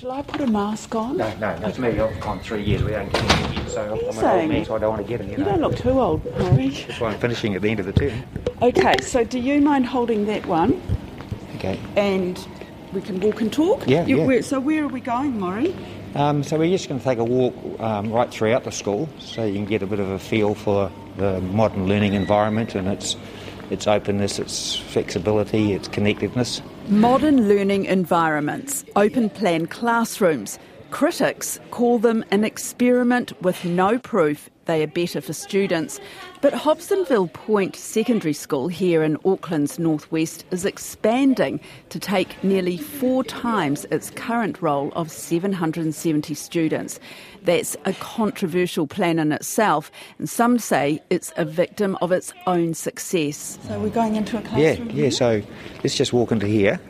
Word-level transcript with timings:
Shall 0.00 0.12
I 0.12 0.22
put 0.22 0.40
a 0.40 0.46
mask 0.46 0.94
on? 0.94 1.18
No, 1.18 1.28
no, 1.36 1.58
that's 1.58 1.78
me. 1.78 1.88
I've 2.00 2.18
gone 2.20 2.40
three 2.40 2.62
years 2.62 2.82
without 2.82 3.12
getting 3.12 3.28
it 3.50 3.54
yet, 3.58 3.68
so 3.68 3.82
I'm 4.00 4.08
an 4.08 4.12
saying? 4.14 4.40
old 4.40 4.48
man, 4.50 4.64
so 4.64 4.74
I 4.76 4.78
don't 4.78 4.90
want 4.94 5.02
to 5.02 5.08
get 5.08 5.20
it. 5.20 5.26
You, 5.26 5.32
You 5.32 5.38
know. 5.38 5.44
don't 5.44 5.60
look 5.60 5.76
too 5.76 5.90
old, 5.90 6.24
Murray. 6.38 6.70
That's 6.70 7.00
why 7.00 7.10
I'm 7.10 7.18
finishing 7.20 7.54
at 7.54 7.60
the 7.60 7.68
end 7.68 7.80
of 7.80 7.86
the 7.86 7.92
term. 7.92 8.22
Okay, 8.62 8.94
so 9.02 9.24
do 9.24 9.38
you 9.38 9.60
mind 9.60 9.84
holding 9.84 10.24
that 10.24 10.46
one? 10.46 10.80
Okay. 11.56 11.78
And 11.96 12.42
we 12.94 13.02
can 13.02 13.20
walk 13.20 13.42
and 13.42 13.52
talk? 13.52 13.86
Yeah, 13.86 14.06
You- 14.06 14.32
yeah. 14.32 14.40
so 14.40 14.58
where 14.58 14.84
are 14.84 14.88
we 14.88 15.00
going, 15.00 15.38
Maurie? 15.38 15.76
Um, 16.14 16.42
so 16.44 16.58
we're 16.58 16.70
just 16.70 16.88
going 16.88 16.98
to 16.98 17.04
take 17.04 17.18
a 17.18 17.24
walk 17.24 17.54
um, 17.78 18.10
right 18.10 18.30
throughout 18.30 18.64
the 18.64 18.72
school, 18.72 19.06
so 19.18 19.44
you 19.44 19.52
can 19.56 19.66
get 19.66 19.82
a 19.82 19.86
bit 19.86 20.00
of 20.00 20.08
a 20.08 20.18
feel 20.18 20.54
for 20.54 20.90
the 21.18 21.42
modern 21.42 21.86
learning 21.88 22.14
environment 22.14 22.74
and 22.74 22.88
its 22.88 23.16
its 23.70 23.86
openness, 23.86 24.38
its 24.38 24.76
flexibility, 24.76 25.72
its 25.72 25.88
connectedness. 25.88 26.60
Modern 26.88 27.48
learning 27.48 27.86
environments, 27.86 28.84
open 28.96 29.30
plan 29.30 29.66
classrooms. 29.66 30.58
Critics 30.90 31.60
call 31.70 31.98
them 31.98 32.24
an 32.30 32.44
experiment 32.44 33.40
with 33.42 33.64
no 33.64 33.98
proof 33.98 34.50
they 34.66 34.82
are 34.82 34.88
better 34.88 35.20
for 35.20 35.32
students. 35.32 36.00
But 36.42 36.54
Hobsonville 36.54 37.30
Point 37.30 37.76
Secondary 37.76 38.32
School 38.32 38.68
here 38.68 39.02
in 39.02 39.18
Auckland's 39.26 39.78
northwest 39.78 40.46
is 40.50 40.64
expanding 40.64 41.60
to 41.90 41.98
take 41.98 42.42
nearly 42.42 42.78
four 42.78 43.22
times 43.24 43.84
its 43.90 44.08
current 44.08 44.62
roll 44.62 44.90
of 44.92 45.10
770 45.10 46.32
students. 46.32 46.98
That's 47.42 47.76
a 47.84 47.92
controversial 47.92 48.86
plan 48.86 49.18
in 49.18 49.32
itself, 49.32 49.92
and 50.18 50.30
some 50.30 50.58
say 50.58 51.02
it's 51.10 51.30
a 51.36 51.44
victim 51.44 51.98
of 52.00 52.10
its 52.10 52.32
own 52.46 52.72
success. 52.72 53.58
So 53.68 53.78
we're 53.78 53.90
going 53.90 54.16
into 54.16 54.38
a 54.38 54.40
classroom? 54.40 54.62
Yeah, 54.62 54.76
classroom. 54.76 54.96
yeah. 54.96 55.10
So 55.10 55.42
let's 55.84 55.94
just 55.94 56.14
walk 56.14 56.32
into 56.32 56.46
here. 56.46 56.80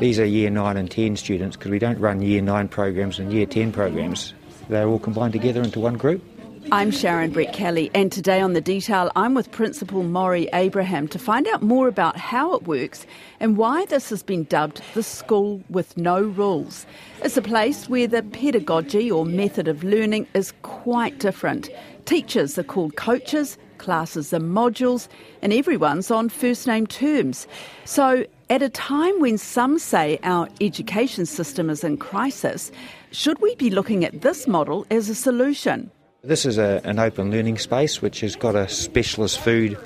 These 0.00 0.20
are 0.20 0.26
year 0.26 0.50
nine 0.50 0.76
and 0.76 0.90
ten 0.90 1.16
students 1.16 1.56
because 1.56 1.70
we 1.70 1.78
don't 1.78 1.98
run 1.98 2.20
year 2.20 2.42
nine 2.42 2.68
programs 2.68 3.18
and 3.18 3.32
year 3.32 3.46
ten 3.46 3.72
programs. 3.72 4.34
They're 4.68 4.86
all 4.86 4.98
combined 4.98 5.32
together 5.32 5.62
into 5.62 5.80
one 5.80 5.96
group. 5.96 6.22
I'm 6.70 6.90
Sharon 6.90 7.32
Brettkelly, 7.32 7.90
and 7.92 8.12
today 8.12 8.40
on 8.40 8.52
The 8.52 8.60
Detail, 8.60 9.10
I'm 9.16 9.34
with 9.34 9.50
Principal 9.50 10.04
Maurie 10.04 10.48
Abraham 10.52 11.08
to 11.08 11.18
find 11.18 11.46
out 11.48 11.62
more 11.62 11.88
about 11.88 12.16
how 12.16 12.54
it 12.54 12.62
works 12.62 13.04
and 13.40 13.56
why 13.56 13.84
this 13.86 14.08
has 14.10 14.22
been 14.22 14.44
dubbed 14.44 14.80
the 14.94 15.02
school 15.02 15.62
with 15.68 15.96
no 15.96 16.20
rules. 16.20 16.86
It's 17.22 17.36
a 17.36 17.42
place 17.42 17.88
where 17.88 18.06
the 18.06 18.22
pedagogy 18.22 19.10
or 19.10 19.26
method 19.26 19.66
of 19.66 19.82
learning 19.82 20.28
is 20.34 20.52
quite 20.62 21.18
different. 21.18 21.68
Teachers 22.04 22.56
are 22.58 22.64
called 22.64 22.96
coaches, 22.96 23.58
classes 23.78 24.32
are 24.32 24.38
modules, 24.38 25.08
and 25.42 25.52
everyone's 25.52 26.10
on 26.10 26.28
first 26.28 26.66
name 26.66 26.86
terms. 26.86 27.46
So, 27.84 28.24
at 28.50 28.62
a 28.62 28.68
time 28.68 29.18
when 29.20 29.36
some 29.36 29.78
say 29.78 30.18
our 30.22 30.48
education 30.60 31.26
system 31.26 31.70
is 31.70 31.82
in 31.82 31.96
crisis, 31.96 32.70
should 33.10 33.40
we 33.40 33.54
be 33.56 33.68
looking 33.70 34.04
at 34.04 34.22
this 34.22 34.46
model 34.46 34.86
as 34.90 35.08
a 35.08 35.14
solution? 35.14 35.90
This 36.24 36.46
is 36.46 36.56
a, 36.56 36.80
an 36.84 37.00
open 37.00 37.32
learning 37.32 37.58
space 37.58 38.00
which 38.00 38.20
has 38.20 38.36
got 38.36 38.54
a 38.54 38.68
specialist 38.68 39.40
food 39.40 39.76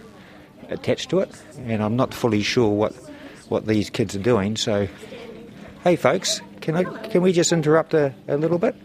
attached 0.68 1.08
to 1.08 1.20
it, 1.20 1.30
and 1.60 1.82
I'm 1.82 1.96
not 1.96 2.12
fully 2.12 2.42
sure 2.42 2.68
what 2.68 2.92
what 3.48 3.66
these 3.66 3.88
kids 3.88 4.14
are 4.14 4.22
doing. 4.22 4.54
So, 4.58 4.86
hey 5.82 5.96
folks, 5.96 6.42
can 6.60 6.76
I 6.76 6.84
can 7.08 7.22
we 7.22 7.32
just 7.32 7.52
interrupt 7.52 7.94
a, 7.94 8.12
a 8.28 8.36
little 8.36 8.58
bit? 8.58 8.76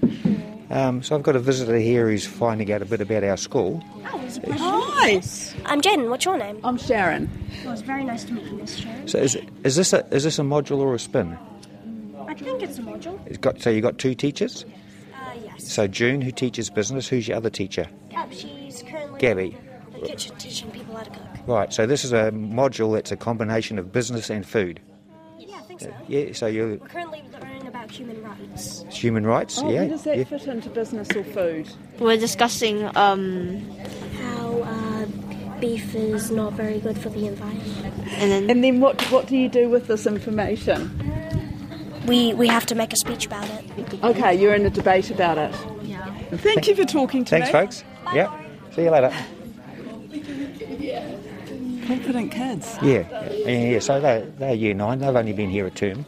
Um, 0.70 1.04
so 1.04 1.14
I've 1.14 1.24
got 1.24 1.36
a 1.36 1.40
visitor 1.40 1.78
here 1.78 2.08
who's 2.08 2.26
finding 2.26 2.72
out 2.72 2.82
a 2.82 2.86
bit 2.86 3.02
about 3.02 3.26
our 3.26 3.36
school. 3.36 3.84
Hi, 4.06 5.22
I'm 5.66 5.82
Jen. 5.82 6.10
What's 6.10 6.24
your 6.24 6.38
name? 6.38 6.58
I'm 6.64 6.78
Sharon. 6.78 7.30
It 7.62 7.68
was 7.68 7.82
very 7.82 8.06
nice 8.06 8.24
to 8.24 8.34
meet 8.34 8.46
you, 8.46 8.54
Miss 8.54 8.78
Sharon. 8.78 9.10
So 9.10 9.18
is, 9.18 9.38
is 9.66 9.76
this 9.76 9.92
a 9.92 10.06
is 10.16 10.24
this 10.24 10.40
a 10.40 10.44
module 10.44 10.78
or 10.78 10.96
a 10.96 11.00
spin? 11.00 11.38
I 12.30 12.34
think 12.34 12.64
it's 12.64 12.78
a 12.78 12.82
module. 12.82 13.20
It's 13.26 13.40
got 13.40 13.62
so 13.62 13.70
you've 13.70 13.84
got 13.84 13.98
two 13.98 14.16
teachers. 14.16 14.64
Yes. 14.66 14.78
So 15.64 15.88
June, 15.88 16.22
who 16.22 16.31
teaches 16.31 16.70
business, 16.70 17.08
who's 17.08 17.28
your 17.28 17.38
other 17.38 17.50
teacher? 17.50 17.88
Uh, 18.16 18.26
she's 18.31 18.84
currently 18.84 19.20
Gabby. 19.20 19.58
the 19.94 20.00
kitchen 20.08 20.36
teaching 20.38 20.72
people 20.72 20.95
how 20.95 21.04
to 21.04 21.09
cook. 21.09 21.22
Right. 21.48 21.73
So 21.73 21.86
this 21.86 22.04
is 22.04 22.11
a 22.11 22.32
module 22.32 22.94
that's 22.95 23.11
a 23.11 23.17
combination 23.17 23.80
of 23.80 23.92
business 23.92 24.30
and 24.30 24.45
food. 24.45 24.80
Yeah, 25.39 25.58
I 25.58 25.61
think 25.61 25.80
so. 25.82 25.94
Yeah. 26.08 26.33
So 26.33 26.48
you're 26.48 26.76
We're 26.77 26.88
currently 26.88 27.23
learning 27.33 27.67
about 27.67 27.89
human 27.92 28.22
rights. 28.23 28.83
human 28.89 29.26
rights. 29.26 29.60
Oh, 29.64 29.70
yeah. 29.70 29.83
how 29.83 29.88
does 29.89 30.04
that 30.04 30.17
yeah. 30.17 30.23
fit 30.26 30.48
into 30.48 30.70
business 30.70 31.10
or 31.16 31.23
food? 31.23 31.67
We're 31.99 32.17
discussing 32.17 32.83
um, 32.98 33.61
How 34.22 34.61
uh, 34.64 35.05
beef 35.60 35.95
is 35.95 36.32
not 36.32 36.54
very 36.54 36.80
good 36.80 36.98
for 36.98 37.10
the 37.10 37.28
environment. 37.28 37.95
and 38.17 38.32
then 38.32 38.49
And 38.49 38.64
then 38.64 38.80
what 38.82 39.02
what 39.11 39.28
do 39.28 39.38
you 39.38 39.49
do 39.49 39.70
with 39.70 39.88
this 39.88 40.05
information? 40.05 41.11
We 42.06 42.34
we 42.34 42.48
have 42.48 42.66
to 42.67 42.76
make 42.76 42.94
a 42.94 42.98
speech 42.98 43.26
about 43.26 43.48
it. 43.50 44.04
Okay, 44.04 44.34
you're 44.39 44.56
in 44.56 44.66
a 44.66 44.70
debate 44.70 45.12
about 45.12 45.38
it. 45.38 45.56
Yeah. 45.84 46.06
Thank 46.32 46.67
you 46.67 46.76
for 46.76 46.86
talking 46.86 47.23
to 47.26 47.30
Thanks, 47.30 47.48
me. 47.48 47.52
Thanks, 47.52 47.82
folks. 47.82 48.16
Yeah. 48.16 48.36
See 48.72 48.84
you 48.84 48.92
later. 48.92 49.14
Confident 51.86 52.32
kids. 52.32 52.78
Yeah. 52.82 53.06
Yeah. 53.32 53.72
yeah. 53.72 53.80
So 53.80 54.00
they're, 54.00 54.26
they're 54.26 54.54
year 54.54 54.73
nine. 54.73 55.00
They've 55.00 55.16
only 55.16 55.34
been 55.34 55.50
here 55.50 55.66
a 55.66 55.72
term. 55.72 56.06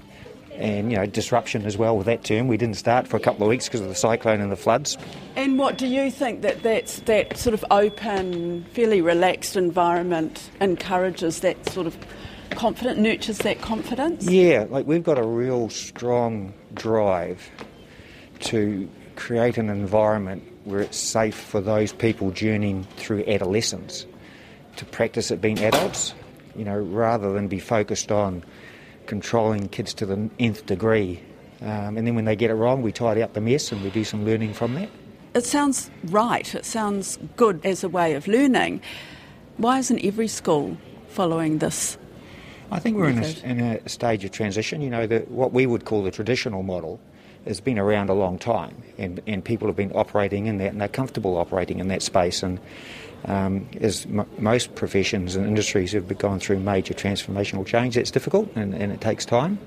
And, 0.56 0.92
you 0.92 0.98
know, 0.98 1.08
disruption 1.08 1.66
as 1.66 1.78
well 1.78 1.98
with 1.98 2.06
that 2.06 2.24
term. 2.24 2.48
We 2.48 2.58
didn't 2.58 2.78
start 2.78 3.08
for 3.08 3.18
a 3.18 3.20
couple 3.20 3.44
of 3.44 3.50
weeks 3.50 3.68
because 3.68 3.82
of 3.82 3.88
the 3.88 3.96
cyclone 3.96 4.40
and 4.40 4.52
the 4.52 4.56
floods. 4.56 5.00
And 5.36 5.58
what 5.58 5.80
do 5.80 5.88
you 5.88 6.12
think 6.12 6.44
that 6.44 6.62
that's, 6.62 7.00
that 7.02 7.38
sort 7.38 7.56
of 7.56 7.66
open, 7.72 8.64
fairly 8.66 9.02
relaxed 9.02 9.58
environment 9.58 10.52
encourages 10.62 11.40
that 11.40 11.68
sort 11.70 11.88
of 11.88 11.98
confidence, 12.56 12.98
nurtures 13.00 13.38
that 13.40 13.62
confidence? 13.62 14.26
Yeah, 14.28 14.66
like 14.70 14.86
we've 14.86 15.04
got 15.04 15.18
a 15.18 15.26
real 15.26 15.70
strong 15.70 16.54
drive 16.74 17.50
to 18.42 18.90
create 19.16 19.58
an 19.58 19.70
environment 19.70 20.44
where 20.66 20.82
it's 20.82 20.98
safe 20.98 21.36
for 21.36 21.62
those 21.62 21.94
people 21.94 22.32
journeying 22.32 22.84
through 22.98 23.24
adolescence 23.28 24.06
to 24.78 24.86
practice 24.86 25.32
it 25.32 25.42
being 25.42 25.60
adults, 25.60 26.14
you 26.56 26.66
know, 26.66 26.78
rather 26.78 27.34
than 27.34 27.48
be 27.48 27.60
focused 27.60 28.12
on 28.12 28.44
controlling 29.06 29.70
kids 29.70 29.94
to 29.94 30.06
the 30.06 30.30
nth 30.40 30.66
degree. 30.66 31.22
Um, 31.62 31.98
and 31.98 32.08
then 32.08 32.16
when 32.16 32.26
they 32.26 32.36
get 32.36 32.50
it 32.50 32.56
wrong, 32.56 32.82
we 32.82 32.92
tidy 32.92 33.22
up 33.22 33.34
the 33.34 33.42
mess 33.42 33.72
and 33.72 33.84
we 33.84 33.90
do 33.90 34.04
some 34.04 34.26
learning 34.26 34.54
from 34.54 34.74
that. 34.76 34.90
It 35.34 35.46
sounds 35.46 35.90
right. 36.06 36.54
It 36.54 36.66
sounds 36.66 37.18
good 37.36 37.66
as 37.66 37.84
a 37.84 37.90
way 37.90 38.14
of 38.14 38.28
learning. 38.28 38.82
Why 39.58 39.80
isn't 39.80 40.04
every 40.04 40.28
school 40.28 40.78
following 41.08 41.60
this? 41.60 41.98
I 42.74 42.80
think 42.80 42.98
we're 42.98 43.10
in 43.10 43.20
a, 43.24 43.28
in 43.44 43.60
a 43.60 43.90
stage 43.90 44.26
of 44.26 44.32
transition. 44.32 44.82
You 44.82 44.90
know, 44.90 45.08
the, 45.08 45.20
what 45.30 45.54
we 45.54 45.66
would 45.66 45.86
call 45.86 46.04
the 46.04 46.12
traditional 46.12 46.64
model 46.64 47.00
has 47.46 47.60
been 47.60 47.78
around 47.78 48.10
a 48.10 48.14
long 48.14 48.40
time, 48.40 48.76
and, 48.98 49.22
and 49.28 49.44
people 49.44 49.68
have 49.68 49.76
been 49.76 49.92
operating 49.94 50.48
in 50.48 50.58
that, 50.58 50.72
and 50.72 50.82
they're 50.82 50.88
comfortable 50.88 51.38
operating 51.38 51.80
in 51.80 51.88
that 51.90 52.02
space. 52.02 52.42
And 52.42 52.60
um, 53.26 53.68
as 53.82 54.06
m- 54.06 54.26
most 54.40 54.76
professions 54.76 55.36
and 55.36 55.46
industries 55.46 55.92
have 55.92 56.18
gone 56.18 56.40
through 56.40 56.60
major 56.60 56.94
transformational 56.94 57.66
change, 57.66 57.98
it's 57.98 58.12
difficult 58.12 58.50
and, 58.56 58.74
and 58.74 58.92
it 58.92 59.02
takes 59.02 59.26
time. 59.26 59.60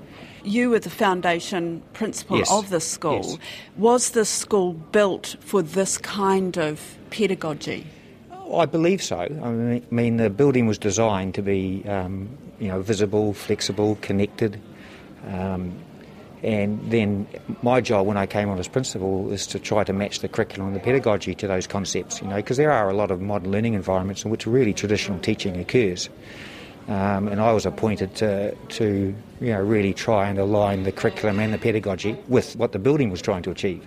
You 0.43 0.69
were 0.69 0.79
the 0.79 0.89
foundation 0.89 1.81
principal 1.93 2.37
Yes, 2.37 2.51
of 2.51 2.69
this 2.69 2.87
school. 2.87 3.21
yes. 3.23 3.37
Was 3.77 4.11
this 4.11 4.29
school 4.29 4.73
built 4.73 5.35
for 5.39 5.61
this 5.61 5.97
kind 5.97 6.57
of 6.57 6.97
pedagogy? 7.09 7.85
I 8.53 8.65
believe 8.65 9.03
so. 9.03 9.17
I 9.19 9.27
mean, 9.27 9.83
I 9.91 9.93
mean, 9.93 10.17
the 10.17 10.29
building 10.29 10.67
was 10.67 10.77
designed 10.77 11.35
to 11.35 11.41
be, 11.41 11.83
um, 11.87 12.29
you 12.59 12.67
know, 12.67 12.81
visible, 12.81 13.33
flexible, 13.33 13.97
connected. 14.01 14.59
Um, 15.27 15.77
and 16.43 16.91
then 16.91 17.27
my 17.63 17.81
job 17.81 18.05
when 18.05 18.17
I 18.17 18.25
came 18.25 18.49
on 18.49 18.59
as 18.59 18.67
principal 18.67 19.31
is 19.31 19.47
to 19.47 19.59
try 19.59 19.83
to 19.83 19.93
match 19.93 20.19
the 20.19 20.27
curriculum 20.27 20.67
and 20.67 20.75
the 20.75 20.79
pedagogy 20.79 21.33
to 21.35 21.47
those 21.47 21.65
concepts, 21.65 22.21
you 22.21 22.27
know, 22.27 22.35
because 22.35 22.57
there 22.57 22.71
are 22.71 22.89
a 22.89 22.93
lot 22.93 23.09
of 23.09 23.21
modern 23.21 23.51
learning 23.51 23.73
environments 23.73 24.23
in 24.23 24.31
which 24.31 24.45
really 24.45 24.73
traditional 24.73 25.19
teaching 25.19 25.59
occurs. 25.59 26.09
Um, 26.87 27.27
and 27.27 27.41
I 27.41 27.51
was 27.51 27.65
appointed 27.65 28.15
to, 28.15 28.55
to, 28.55 29.13
you 29.41 29.47
know, 29.47 29.61
really 29.61 29.93
try 29.93 30.29
and 30.29 30.39
align 30.39 30.83
the 30.83 30.91
curriculum 30.91 31.39
and 31.39 31.53
the 31.53 31.57
pedagogy 31.57 32.17
with 32.29 32.55
what 32.55 32.71
the 32.71 32.79
building 32.79 33.09
was 33.09 33.21
trying 33.21 33.41
to 33.43 33.51
achieve. 33.51 33.85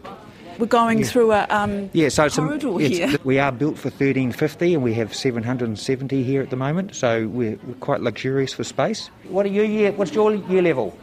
We're 0.58 0.66
going 0.66 1.04
through 1.04 1.32
a 1.32 1.46
um, 1.48 1.90
Yeah, 1.92 2.08
so 2.10 2.24
it's, 2.24 2.36
a- 2.36 2.42
corridor 2.42 2.80
it's- 2.80 3.10
here. 3.10 3.18
we 3.24 3.38
are 3.38 3.52
built 3.52 3.76
for 3.78 3.88
1350 3.88 4.74
and 4.74 4.82
we 4.82 4.92
have 4.94 5.14
770 5.14 6.22
here 6.22 6.42
at 6.42 6.50
the 6.50 6.56
moment, 6.56 6.94
so 6.94 7.26
we're, 7.28 7.58
we're 7.66 7.74
quite 7.80 8.00
luxurious 8.02 8.52
for 8.52 8.64
space. 8.64 9.08
What 9.28 9.46
are 9.46 9.50
your 9.50 9.64
year, 9.64 9.92
what's 9.92 10.12
your 10.12 10.34
year 10.34 10.62
level? 10.62 10.96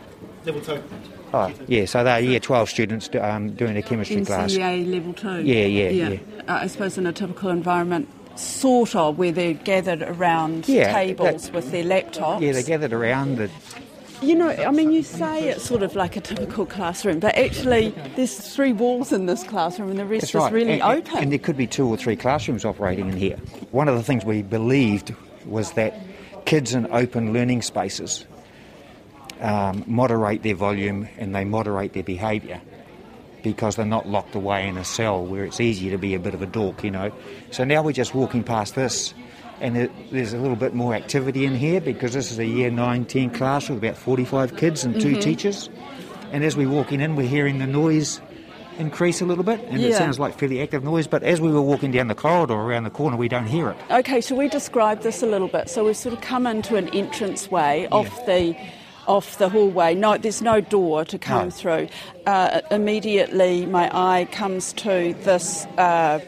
Level 0.46 0.62
two. 0.62 0.84
Oh, 1.34 1.52
yeah, 1.68 1.86
so 1.86 2.04
they're 2.04 2.20
year 2.20 2.40
12 2.40 2.70
students 2.70 3.10
um, 3.20 3.50
doing 3.52 3.76
a 3.78 3.82
chemistry 3.82 4.24
class. 4.24 4.54
NCEA 4.54 4.92
level 4.94 5.14
two. 5.14 5.42
Yeah, 5.44 5.66
yeah, 5.66 5.90
yeah. 5.90 6.20
Uh, 6.48 6.60
I 6.62 6.68
suppose 6.68 6.98
in 6.98 7.06
a 7.06 7.12
typical 7.12 7.50
environment, 7.50 8.08
sort 8.36 8.96
of, 8.96 9.18
where 9.18 9.32
they're 9.32 9.54
gathered 9.54 10.04
around 10.04 10.70
Yeah, 10.70 10.94
tables 10.94 11.46
that- 11.48 11.54
with 11.54 11.72
their 11.72 11.84
laptops. 11.84 12.42
Yeah, 12.42 12.52
they're 12.54 12.64
gathered 12.64 12.94
around 12.94 13.38
the. 13.38 13.50
You 14.22 14.36
know, 14.36 14.50
I 14.50 14.72
mean, 14.72 14.92
you 14.92 15.04
say 15.04 15.50
it's 15.50 15.64
sort 15.64 15.84
of 15.84 15.96
like 15.96 16.16
a 16.16 16.22
typical 16.22 16.66
classroom, 16.66 17.20
but 17.20 17.36
actually, 17.36 17.90
there's 18.16 18.36
three 18.36 18.74
walls 18.74 19.12
in 19.14 19.28
this 19.28 19.44
classroom, 19.44 19.92
and 19.92 20.00
the 20.00 20.06
rest 20.06 20.34
That's 20.34 20.46
is 20.46 20.52
really 20.52 20.82
and, 20.82 21.00
open. 21.00 21.18
And 21.18 21.32
there 21.32 21.40
could 21.40 21.58
be 21.58 21.68
two 21.68 21.88
or 21.88 21.98
three 21.98 22.16
classrooms 22.16 22.66
operating 22.66 23.10
in 23.10 23.18
here. 23.18 23.38
One 23.72 23.88
of 23.88 23.96
the 23.96 24.04
things 24.04 24.26
we 24.26 24.42
believed 24.42 25.14
was 25.46 25.74
that 25.74 25.94
kids 26.46 26.74
in 26.74 26.92
open 26.92 27.32
learning 27.32 27.62
spaces 27.62 28.26
um, 29.40 29.84
moderate 29.86 30.42
their 30.42 30.56
volume 30.56 31.08
and 31.18 31.36
they 31.36 31.46
moderate 31.46 31.94
their 31.94 32.04
behaviour. 32.04 32.60
because 33.44 33.76
they're 33.76 33.86
not 33.86 34.08
locked 34.08 34.36
away 34.36 34.68
in 34.68 34.78
a 34.78 34.84
cell 34.84 35.26
where 35.26 35.46
it's 35.46 35.60
easy 35.62 35.90
to 35.90 35.98
be 35.98 36.14
a 36.16 36.20
bit 36.20 36.34
of 36.34 36.42
a 36.42 36.46
dork, 36.46 36.84
you 36.84 36.92
know. 36.92 37.12
So 37.52 37.64
now 37.64 37.82
we're 37.82 37.94
just 37.94 38.14
walking 38.14 38.44
past 38.44 38.76
this, 38.76 39.14
and 39.62 39.78
it, 39.78 39.92
there's 40.12 40.34
a 40.34 40.38
little 40.38 40.56
bit 40.56 40.74
more 40.74 40.94
activity 40.94 41.46
in 41.46 41.56
here 41.56 41.82
because 41.82 42.14
this 42.14 42.32
is 42.32 42.40
a 42.40 42.46
year 42.46 42.70
9 42.70 43.06
10 43.06 43.30
class 43.32 43.70
with 43.70 43.80
about 43.80 43.98
45 43.98 44.56
kids 44.58 44.84
and 44.84 45.00
2 45.00 45.20
teachers. 45.22 45.70
And 46.32 46.44
as 46.44 46.56
we're 46.58 46.70
walking 46.70 47.00
in, 47.02 47.16
we're 47.16 47.28
hearing 47.28 47.60
the 47.60 47.68
noise 47.68 48.22
increase 48.78 49.22
a 49.22 49.26
little 49.26 49.44
bit, 49.44 49.60
and 49.70 49.82
it 49.82 49.96
sounds 49.96 50.20
like 50.20 50.38
fairly 50.38 50.62
active 50.62 50.84
noise. 50.84 51.08
But 51.08 51.24
as 51.24 51.42
we 51.42 51.52
were 51.52 51.62
walking 51.62 51.92
down 51.92 52.10
the 52.10 52.16
corridor 52.16 52.54
around 52.54 52.84
the 52.84 52.90
corner, 52.92 53.18
we 53.18 53.28
don't 53.28 53.48
hear 53.48 53.70
it. 53.70 53.78
Okay, 53.90 54.22
so 54.22 54.36
we 54.36 54.48
describe 54.50 55.02
this 55.02 55.24
a 55.24 55.26
little 55.26 55.48
bit. 55.48 55.68
So 55.70 55.86
we've 55.86 55.98
sort 55.98 56.14
of 56.14 56.22
come 56.22 56.46
into 56.46 56.76
an 56.76 56.88
entrance 56.90 57.50
way 57.50 57.88
off 57.92 58.26
the 58.26 58.56
off 59.08 59.38
the 59.38 59.48
hallway. 59.50 59.96
No, 59.96 60.18
there's 60.18 60.42
no 60.42 60.60
door 60.60 61.06
to 61.06 61.18
come 61.18 61.46
No. 61.46 61.50
through. 61.50 61.88
Uh, 62.26 62.60
immediately, 62.70 63.66
my 63.66 63.90
eye 63.94 64.28
comes 64.34 64.74
to 64.74 65.16
this 65.24 65.66
uh, 65.78 66.20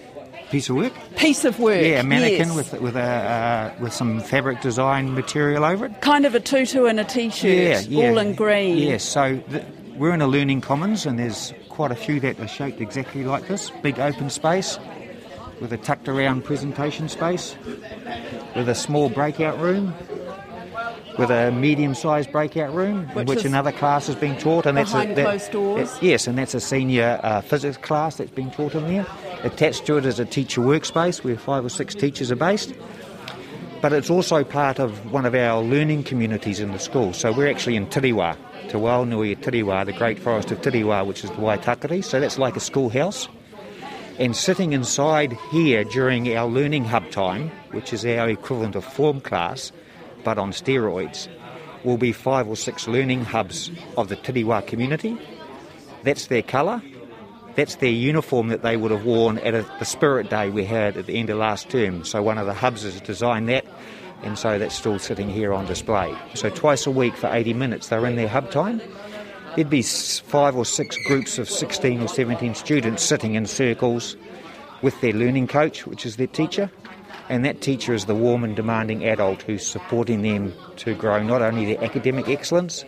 Piece 0.50 0.68
of 0.70 0.78
work. 0.78 0.94
piece 1.16 1.46
of 1.46 1.60
work. 1.60 1.82
Yeah, 1.82 2.00
a 2.00 2.04
mannequin 2.04 2.48
yes. 2.50 2.56
with 2.56 2.82
with 2.82 2.96
a 2.96 3.02
uh, 3.02 3.74
with 3.80 3.94
some 3.94 4.20
fabric 4.20 4.62
design 4.62 5.14
material 5.14 5.64
over 5.64 5.86
it. 5.86 6.02
kind 6.02 6.26
of 6.26 6.34
a 6.34 6.40
tutu 6.40 6.86
and 6.86 7.00
a 7.00 7.04
t-shirt, 7.04 7.52
Yeah, 7.52 7.80
yeah. 7.82 8.10
all 8.10 8.18
in 8.18 8.34
green. 8.34 8.78
Yes, 8.80 9.04
so 9.04 9.38
th- 9.38 9.64
we're 9.96 10.14
in 10.14 10.22
a 10.22 10.28
learning 10.28 10.62
commons, 10.62 11.06
and 11.06 11.20
there's 11.20 11.54
quite 11.70 11.92
a 11.92 11.96
few 11.96 12.20
that 12.22 12.40
are 12.40 12.48
shaped 12.48 12.82
exactly 12.82 13.24
like 13.24 13.48
this. 13.48 13.70
Big 13.84 14.00
open 14.00 14.32
space 14.32 14.80
with 15.62 15.72
a 15.72 15.78
tucked 15.78 16.08
around 16.08 16.44
presentation 16.46 17.10
space, 17.10 17.56
with 18.56 18.68
a 18.70 18.76
small 18.76 19.10
breakout 19.10 19.60
room, 19.60 19.94
with 21.20 21.30
a 21.30 21.52
medium 21.52 21.94
sized 21.94 22.32
breakout 22.32 22.74
room 22.74 23.06
Which 23.10 23.18
in 23.18 23.26
which 23.28 23.46
another 23.46 23.72
class 23.72 24.10
is 24.10 24.16
being 24.16 24.38
taught. 24.38 24.66
And 24.66 24.78
that's 24.78 24.94
a, 24.96 25.06
that- 25.14 25.16
closed 25.26 25.52
doors? 25.52 25.92
that- 25.94 26.02
yes, 26.04 26.26
and 26.28 26.38
that's 26.40 26.56
a 26.56 26.60
senior 26.60 27.20
uh, 27.22 27.42
physics 27.42 27.78
class 27.78 28.16
that's 28.18 28.32
being 28.32 28.50
taught 28.50 28.74
in 28.74 28.88
there. 28.88 29.06
Attached 29.44 29.86
to 29.86 29.98
it 29.98 30.06
is 30.06 30.20
a 30.20 30.26
teacher 30.26 30.62
workspace 30.62 31.24
where 31.24 31.38
five 31.38 31.66
or 31.66 31.70
six 31.70 31.96
teachers 31.96 32.32
are 32.32 32.36
based 32.36 32.74
but 33.82 33.94
it's 33.94 34.10
also 34.10 34.44
part 34.44 34.80
of 34.80 35.12
one 35.12 35.26
of 35.26 35.34
our 35.34 35.62
learning 35.62 36.04
communities 36.04 36.60
in 36.60 36.72
the 36.72 36.80
school. 36.80 37.14
So 37.14 37.32
we're 37.32 37.50
actually 37.50 37.76
in 37.76 37.88
Tiriwa, 37.88 38.36
Te 38.68 38.74
Waunui 38.74 39.38
Tiriwa, 39.38 39.86
the 39.86 39.94
Great 39.94 40.20
Forest 40.20 40.52
of 40.52 40.62
Tiriwa, 40.62 41.06
which 41.06 41.24
is 41.24 41.30
the 41.30 41.38
Waitakere. 41.38 42.04
So 42.04 42.20
that's 42.20 42.38
like 42.38 42.56
a 42.56 42.60
schoolhouse. 42.60 43.30
And 44.18 44.36
sitting 44.36 44.74
inside 44.74 45.38
here 45.52 45.86
during 45.86 46.36
our 46.36 46.48
learning 46.48 46.84
hub 46.86 47.10
time, 47.10 47.52
which 47.72 47.94
is 47.94 48.06
our 48.06 48.28
equivalent 48.30 48.76
of 48.76 48.84
form 48.84 49.22
class, 49.22 49.72
but 50.26 50.38
on 50.38 50.52
steroids, 50.52 51.30
will 51.86 51.98
be 51.98 52.12
five 52.12 52.50
or 52.50 52.58
six 52.58 52.86
learning 52.86 53.24
hubs 53.24 53.72
of 53.96 54.10
the 54.10 54.18
Tiriwa 54.18 54.68
community. 54.68 55.18
That's 56.04 56.28
their 56.28 56.42
colour. 56.42 56.82
That's 57.60 57.76
their 57.76 57.90
uniform 57.90 58.48
that 58.48 58.62
they 58.62 58.78
would 58.78 58.92
have 58.92 59.04
worn 59.04 59.38
at 59.40 59.54
a, 59.54 59.64
the 59.80 59.84
Spirit 59.84 60.30
Day 60.30 60.50
we 60.50 60.64
had 60.64 60.96
at 60.96 61.08
the 61.08 61.18
end 61.18 61.30
of 61.30 61.38
last 61.40 61.68
term. 61.70 62.06
So 62.06 62.24
one 62.24 62.38
of 62.38 62.46
the 62.46 62.54
hubs 62.54 62.84
has 62.84 63.02
designed 63.02 63.50
that, 63.50 63.66
and 64.24 64.40
so 64.40 64.58
that's 64.58 64.74
still 64.74 64.98
sitting 64.98 65.30
here 65.30 65.52
on 65.52 65.66
display. 65.66 66.16
So 66.36 66.50
twice 66.50 66.88
a 66.88 66.92
week 66.92 67.18
for 67.18 67.28
80 67.30 67.54
minutes 67.56 67.90
they're 67.90 68.06
in 68.06 68.16
their 68.16 68.30
hub 68.30 68.50
time. 68.50 68.82
There'd 69.58 69.70
be 69.70 69.82
five 69.82 70.56
or 70.56 70.64
six 70.64 70.96
groups 71.06 71.38
of 71.38 71.50
16 71.50 72.02
or 72.02 72.08
17 72.08 72.56
students 72.56 73.04
sitting 73.04 73.36
in 73.36 73.46
circles 73.46 74.16
with 74.82 75.02
their 75.02 75.12
learning 75.12 75.48
coach, 75.48 75.86
which 75.86 76.06
is 76.06 76.16
their 76.16 76.28
teacher. 76.28 76.72
And 77.28 77.44
that 77.44 77.60
teacher 77.60 77.94
is 77.94 78.06
the 78.06 78.16
warm 78.16 78.46
and 78.46 78.56
demanding 78.56 79.04
adult 79.04 79.42
who's 79.42 79.68
supporting 79.68 80.22
them 80.22 80.54
to 80.78 80.96
grow 80.96 81.22
not 81.22 81.42
only 81.42 81.66
their 81.66 81.84
academic 81.84 82.30
excellence, 82.30 82.86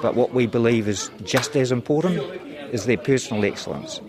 but 0.00 0.14
what 0.14 0.32
we 0.32 0.46
believe 0.46 0.88
is 0.88 1.10
just 1.24 1.56
as 1.56 1.70
important 1.70 2.22
is 2.72 2.86
their 2.86 2.98
personal 2.98 3.44
excellence. 3.44 4.00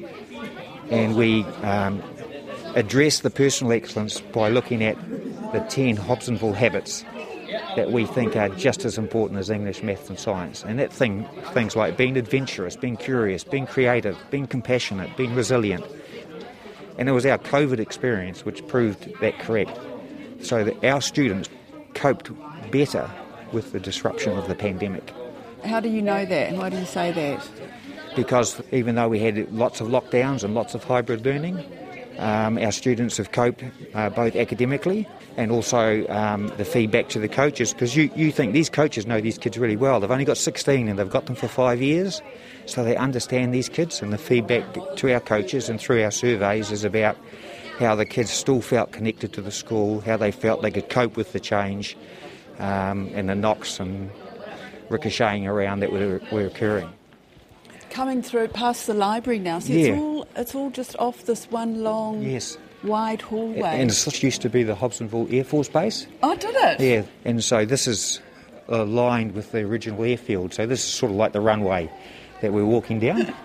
And 0.89 1.15
we 1.15 1.43
um, 1.63 2.01
address 2.75 3.19
the 3.19 3.29
personal 3.29 3.73
excellence 3.73 4.21
by 4.21 4.49
looking 4.49 4.83
at 4.83 4.97
the 5.51 5.65
10 5.69 5.97
Hobsonville 5.97 6.55
habits 6.55 7.03
that 7.75 7.91
we 7.91 8.05
think 8.05 8.35
are 8.35 8.49
just 8.49 8.85
as 8.85 8.97
important 8.97 9.39
as 9.39 9.49
English, 9.49 9.83
math, 9.83 10.09
and 10.09 10.19
science. 10.19 10.63
And 10.63 10.79
that 10.79 10.91
thing, 10.91 11.25
things 11.53 11.75
like 11.75 11.97
being 11.97 12.17
adventurous, 12.17 12.75
being 12.75 12.97
curious, 12.97 13.43
being 13.43 13.65
creative, 13.65 14.17
being 14.31 14.47
compassionate, 14.47 15.15
being 15.17 15.35
resilient. 15.35 15.85
And 16.97 17.07
it 17.07 17.13
was 17.13 17.25
our 17.25 17.37
COVID 17.37 17.79
experience 17.79 18.45
which 18.45 18.65
proved 18.67 19.09
that 19.21 19.37
correct. 19.39 19.77
So 20.41 20.63
that 20.63 20.83
our 20.83 21.01
students 21.01 21.49
coped 21.95 22.31
better 22.71 23.09
with 23.51 23.71
the 23.71 23.79
disruption 23.79 24.37
of 24.37 24.47
the 24.47 24.55
pandemic. 24.55 25.11
How 25.65 25.79
do 25.79 25.89
you 25.89 26.01
know 26.01 26.25
that? 26.25 26.49
And 26.49 26.57
why 26.57 26.69
do 26.69 26.77
you 26.77 26.85
say 26.85 27.11
that? 27.11 27.49
Because 28.23 28.61
even 28.73 28.95
though 28.95 29.07
we 29.07 29.17
had 29.17 29.49
lots 29.53 29.79
of 29.79 29.87
lockdowns 29.87 30.43
and 30.43 30.53
lots 30.53 30.75
of 30.75 30.83
hybrid 30.83 31.25
learning, 31.25 31.63
um, 32.17 32.57
our 32.57 32.71
students 32.71 33.15
have 33.15 33.31
coped 33.31 33.63
uh, 33.93 34.09
both 34.09 34.35
academically 34.35 35.07
and 35.37 35.53
also 35.53 36.05
um, 36.09 36.51
the 36.57 36.65
feedback 36.65 37.07
to 37.07 37.19
the 37.19 37.29
coaches. 37.29 37.71
Because 37.71 37.95
you, 37.95 38.11
you 38.17 38.33
think 38.33 38.51
these 38.51 38.69
coaches 38.69 39.05
know 39.05 39.21
these 39.21 39.37
kids 39.37 39.57
really 39.57 39.77
well. 39.77 40.01
They've 40.01 40.11
only 40.11 40.25
got 40.25 40.35
16 40.35 40.89
and 40.89 40.99
they've 40.99 41.09
got 41.09 41.27
them 41.27 41.35
for 41.35 41.47
five 41.47 41.81
years, 41.81 42.21
so 42.65 42.83
they 42.83 42.97
understand 42.97 43.53
these 43.53 43.69
kids. 43.69 44.01
And 44.01 44.11
the 44.11 44.17
feedback 44.17 44.65
to 44.97 45.13
our 45.13 45.21
coaches 45.21 45.69
and 45.69 45.79
through 45.79 46.03
our 46.03 46.11
surveys 46.11 46.71
is 46.71 46.83
about 46.83 47.15
how 47.77 47.95
the 47.95 48.05
kids 48.05 48.31
still 48.31 48.59
felt 48.59 48.91
connected 48.91 49.31
to 49.31 49.41
the 49.41 49.51
school, 49.51 50.01
how 50.01 50.17
they 50.17 50.31
felt 50.31 50.61
they 50.61 50.71
could 50.71 50.89
cope 50.89 51.15
with 51.15 51.31
the 51.31 51.39
change 51.39 51.95
um, 52.57 53.09
and 53.13 53.29
the 53.29 53.35
knocks 53.35 53.79
and 53.79 54.11
ricocheting 54.89 55.47
around 55.47 55.79
that 55.79 55.93
were, 55.93 56.19
were 56.33 56.47
occurring. 56.47 56.93
Coming 57.89 58.21
through 58.21 58.47
past 58.49 58.87
the 58.87 58.93
library 58.93 59.39
now, 59.39 59.59
so 59.59 59.73
Yeah. 59.73 59.91
it's 59.93 59.99
all 60.01 60.27
it's 60.35 60.55
all 60.55 60.69
just 60.69 60.95
off 60.99 61.25
this 61.25 61.45
one 61.51 61.83
long, 61.83 62.21
Yes. 62.23 62.57
wide 62.83 63.21
hallway. 63.21 63.61
And 63.81 63.89
this 63.89 64.23
used 64.23 64.41
to 64.43 64.49
be 64.49 64.63
the 64.63 64.75
Hobsonville 64.75 65.31
Air 65.33 65.43
Force 65.43 65.67
Base. 65.69 66.07
oh, 66.23 66.35
did 66.35 66.55
it? 66.55 66.79
Yeah, 66.79 67.01
and 67.25 67.43
so 67.43 67.65
this 67.65 67.87
is 67.87 68.21
uh, 68.71 68.83
aligned 68.83 69.33
with 69.33 69.51
the 69.51 69.59
original 69.59 70.03
airfield. 70.03 70.53
So 70.53 70.65
this 70.65 70.79
is 70.83 70.85
sort 70.89 71.11
of 71.11 71.17
like 71.17 71.33
the 71.33 71.41
runway 71.41 71.89
that 72.41 72.53
we're 72.53 72.65
walking 72.65 72.99
down. 72.99 73.33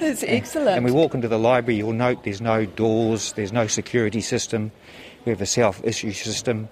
It's 0.00 0.22
excellent. 0.26 0.76
And 0.78 0.84
we 0.86 0.90
walk 0.90 1.12
into 1.14 1.28
the 1.28 1.38
library, 1.38 1.76
you'll 1.76 1.92
note 1.92 2.24
there's 2.24 2.40
no 2.40 2.64
doors, 2.64 3.34
there's 3.34 3.52
no 3.52 3.66
security 3.66 4.22
system, 4.22 4.70
we 5.26 5.30
have 5.30 5.42
a 5.42 5.46
self 5.46 5.84
issue 5.84 6.12
system. 6.12 6.70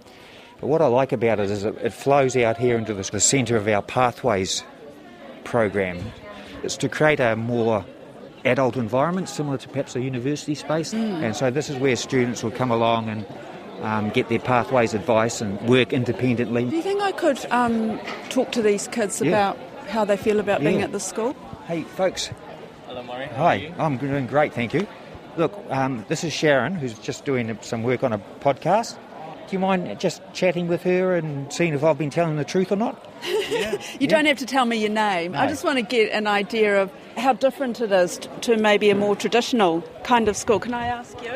But 0.63 0.69
what 0.69 0.81
I 0.81 0.87
like 0.87 1.13
about 1.13 1.39
it 1.39 1.51
is 1.51 1.65
it, 1.65 1.75
it 1.83 1.93
flows 1.93 2.39
out 2.39 2.57
here 2.57 2.79
into 2.79 2.95
the, 2.95 3.03
the 3.03 3.21
centre 3.21 3.55
of 3.59 3.69
our 3.69 3.83
Pathways 3.83 4.65
program. 5.45 5.99
It's 6.67 6.77
to 6.79 6.89
create 6.89 7.21
a 7.21 7.37
more 7.37 7.87
adult 8.45 8.77
environment, 8.77 9.29
similar 9.29 9.57
to 9.57 9.69
perhaps 9.69 9.95
a 9.95 10.01
university 10.01 10.57
space. 10.57 10.93
And 10.93 11.37
so 11.37 11.49
this 11.49 11.71
is 11.71 11.77
where 11.77 11.95
students 11.95 12.43
will 12.43 12.51
come 12.51 12.73
along 12.73 13.09
and 13.09 13.25
um, 13.83 14.11
get 14.11 14.29
their 14.29 14.41
Pathways 14.41 14.93
advice 14.93 15.41
and 15.41 15.61
work 15.69 15.93
independently. 15.93 16.65
do 16.65 16.75
you 16.75 16.83
think 16.83 17.01
I 17.01 17.13
could 17.13 17.39
um, 17.53 18.01
talk 18.31 18.51
to 18.51 18.63
these 18.63 18.89
kids 18.89 19.21
Yeah. 19.23 19.29
about 19.29 19.59
how 19.91 20.05
they 20.05 20.17
feel 20.17 20.41
about 20.41 20.61
being 20.61 20.83
at 20.83 20.91
the 20.91 20.99
school? 20.99 21.37
Hey, 21.69 21.83
folks. 21.85 22.31
Hello, 22.89 23.01
Murray. 23.05 23.27
How 23.27 23.33
are 23.35 23.49
Hi, 23.51 23.55
you? 23.55 23.75
I'm 23.79 23.97
doing 23.97 24.27
great, 24.27 24.53
thank 24.53 24.75
you. 24.75 24.89
Look, 25.37 25.55
um, 25.71 26.05
this 26.09 26.25
is 26.25 26.33
Sharon, 26.33 26.75
who's 26.75 26.99
just 26.99 27.25
doing 27.25 27.57
some 27.63 27.85
work 27.85 28.03
on 28.03 28.13
a 28.13 28.19
podcast. 28.41 28.97
Do 29.47 29.53
you 29.53 29.61
mind 29.61 30.01
just 30.01 30.21
chatting 30.33 30.67
with 30.67 30.83
her 30.83 31.15
and 31.15 31.53
seeing 31.53 31.75
if 31.75 31.85
I've 31.85 31.99
been 31.99 32.11
telling 32.11 32.35
the 32.35 32.45
truth 32.45 32.73
or 32.73 32.77
not? 32.77 33.01
You 34.01 34.07
don't 34.07 34.27
have 34.27 34.39
to 34.39 34.47
tell 34.47 34.65
me 34.65 34.77
your 34.77 34.91
name. 34.91 35.35
I 35.35 35.47
just 35.47 35.65
want 35.65 35.79
to 35.79 35.83
get 35.83 36.13
an 36.13 36.27
idea 36.27 36.83
of 36.83 36.93
how 37.17 37.33
different 37.33 37.81
it 37.81 37.93
is 37.93 38.21
to 38.43 38.57
maybe 38.57 38.91
a 38.91 38.95
more 38.95 39.17
traditional 39.17 39.83
kind 40.05 40.29
of 40.29 40.37
school. 40.37 40.59
Can 40.61 40.75
I 40.75 40.87
ask 40.87 41.21
you? 41.23 41.33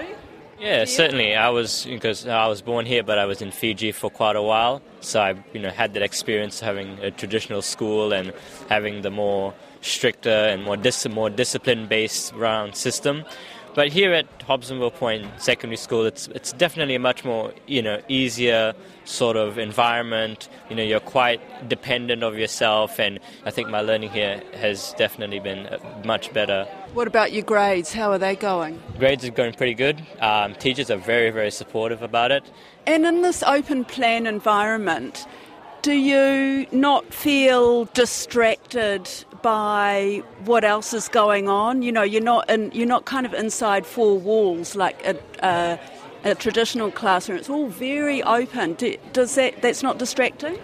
Yeah, 0.61 0.85
certainly. 0.85 1.35
I 1.35 1.49
was 1.49 1.87
because 1.87 2.26
I 2.26 2.47
was 2.47 2.61
born 2.61 2.85
here, 2.85 3.02
but 3.02 3.18
I 3.18 3.25
was 3.25 3.40
in 3.40 3.50
Fiji 3.50 3.92
for 3.92 4.11
quite 4.11 4.37
a 4.37 4.42
while, 4.42 4.82
so 5.00 5.20
I, 5.20 5.35
you 5.54 5.61
know, 5.61 5.70
had 5.70 5.94
that 5.94 6.02
experience 6.02 6.61
having 6.61 6.99
a 6.99 7.11
traditional 7.11 7.62
school 7.62 8.12
and 8.12 8.35
having 8.68 9.00
the 9.00 9.11
more 9.11 9.54
stricter 9.80 10.28
and 10.28 10.62
more 10.62 10.76
dis- 10.76 11.09
more 11.09 11.30
discipline-based 11.30 12.35
round 12.35 12.76
system. 12.76 13.25
But 13.75 13.89
here 13.89 14.12
at 14.12 14.27
Hobsonville 14.41 14.95
Point 14.95 15.27
Secondary 15.41 15.77
School, 15.77 16.05
it's 16.05 16.27
it's 16.29 16.53
definitely 16.53 16.97
a 16.97 16.99
much 16.99 17.25
more 17.25 17.53
you 17.67 17.83
know 17.83 18.00
easier 18.09 18.75
sort 19.05 19.37
of 19.37 19.59
environment. 19.59 20.49
You 20.69 20.77
know, 20.77 20.83
you're 20.83 21.00
quite 21.00 21.41
dependent 21.69 22.23
of 22.23 22.37
yourself, 22.37 22.99
and 22.99 23.21
I 23.45 23.50
think 23.50 23.69
my 23.69 23.81
learning 23.81 24.11
here 24.11 24.43
has 24.55 24.95
definitely 24.99 25.39
been 25.39 25.67
uh, 25.67 25.79
much 26.05 26.33
better 26.33 26.67
What 26.93 27.07
about 27.07 27.31
your 27.31 27.45
grades? 27.45 27.93
How 27.93 28.11
are 28.11 28.19
they 28.19 28.35
going? 28.35 28.83
Grades 28.99 29.25
are 29.25 29.31
going 29.31 29.55
pretty 29.55 29.75
good. 29.75 30.05
Um, 30.21 30.55
teachers 30.55 30.91
are 30.91 30.97
very, 30.97 31.31
very 31.31 31.53
supportive 31.53 32.03
about 32.03 32.33
it. 32.33 32.43
And 32.87 33.07
in 33.07 33.23
this 33.23 33.45
open 33.45 33.85
plan 33.85 34.27
environment, 34.27 35.27
do 35.82 35.92
you 35.92 36.66
not 36.72 37.12
feel 37.12 37.87
distracted 37.87 39.08
by 39.42 40.22
what 40.44 40.64
else 40.64 40.92
is 40.92 41.08
going 41.08 41.49
on? 41.49 41.82
You 41.82 41.92
know, 41.92 42.02
you're 42.02 42.22
not 42.22 42.49
in, 42.50 42.70
you're 42.72 42.87
not 42.87 43.04
kind 43.04 43.26
of 43.26 43.32
inside 43.34 43.87
four 43.87 44.18
walls 44.18 44.76
like 44.76 45.04
a, 45.06 45.16
a, 45.42 45.80
a 46.25 46.34
traditional 46.34 46.90
classroom. 46.90 47.38
It's 47.38 47.49
all 47.49 47.68
very 47.68 48.22
open. 48.22 48.75
Do, 48.75 48.96
does 49.12 49.34
that 49.37 49.62
that's 49.62 49.82
not 49.82 49.99
distracting? 49.99 50.58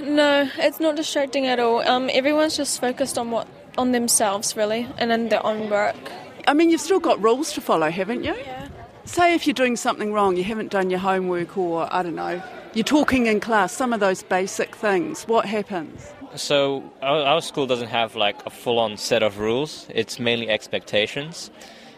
No, 0.00 0.48
it's 0.58 0.80
not 0.80 0.96
distracting 0.96 1.46
at 1.46 1.58
all. 1.58 1.80
Um, 1.88 2.10
everyone's 2.12 2.56
just 2.56 2.80
focused 2.80 3.18
on 3.18 3.30
what 3.30 3.48
on 3.78 3.92
themselves 3.92 4.54
really 4.56 4.86
and 4.98 5.10
in 5.10 5.28
their 5.30 5.44
own 5.46 5.70
work. 5.70 5.96
I 6.46 6.54
mean, 6.54 6.70
you've 6.70 6.80
still 6.80 7.00
got 7.00 7.22
rules 7.22 7.52
to 7.52 7.60
follow, 7.60 7.90
haven't 7.90 8.24
you? 8.24 8.34
Yeah. 8.34 8.68
Say 9.04 9.34
if 9.34 9.46
you're 9.46 9.54
doing 9.54 9.76
something 9.76 10.12
wrong, 10.12 10.36
you 10.36 10.44
haven't 10.44 10.70
done 10.70 10.90
your 10.90 11.00
homework, 11.00 11.56
or 11.56 11.92
I 11.92 12.02
don't 12.02 12.14
know, 12.14 12.42
you're 12.74 12.84
talking 12.84 13.26
in 13.26 13.40
class, 13.40 13.72
some 13.72 13.92
of 13.92 14.00
those 14.00 14.22
basic 14.22 14.74
things, 14.74 15.24
what 15.24 15.46
happens? 15.46 16.12
So 16.34 16.82
our, 17.02 17.22
our 17.22 17.42
school 17.42 17.66
doesn't 17.66 17.88
have 17.88 18.16
like 18.16 18.44
a 18.46 18.50
full-on 18.50 18.96
set 18.96 19.22
of 19.22 19.38
rules. 19.38 19.86
It's 19.90 20.18
mainly 20.18 20.48
expectations. 20.48 21.50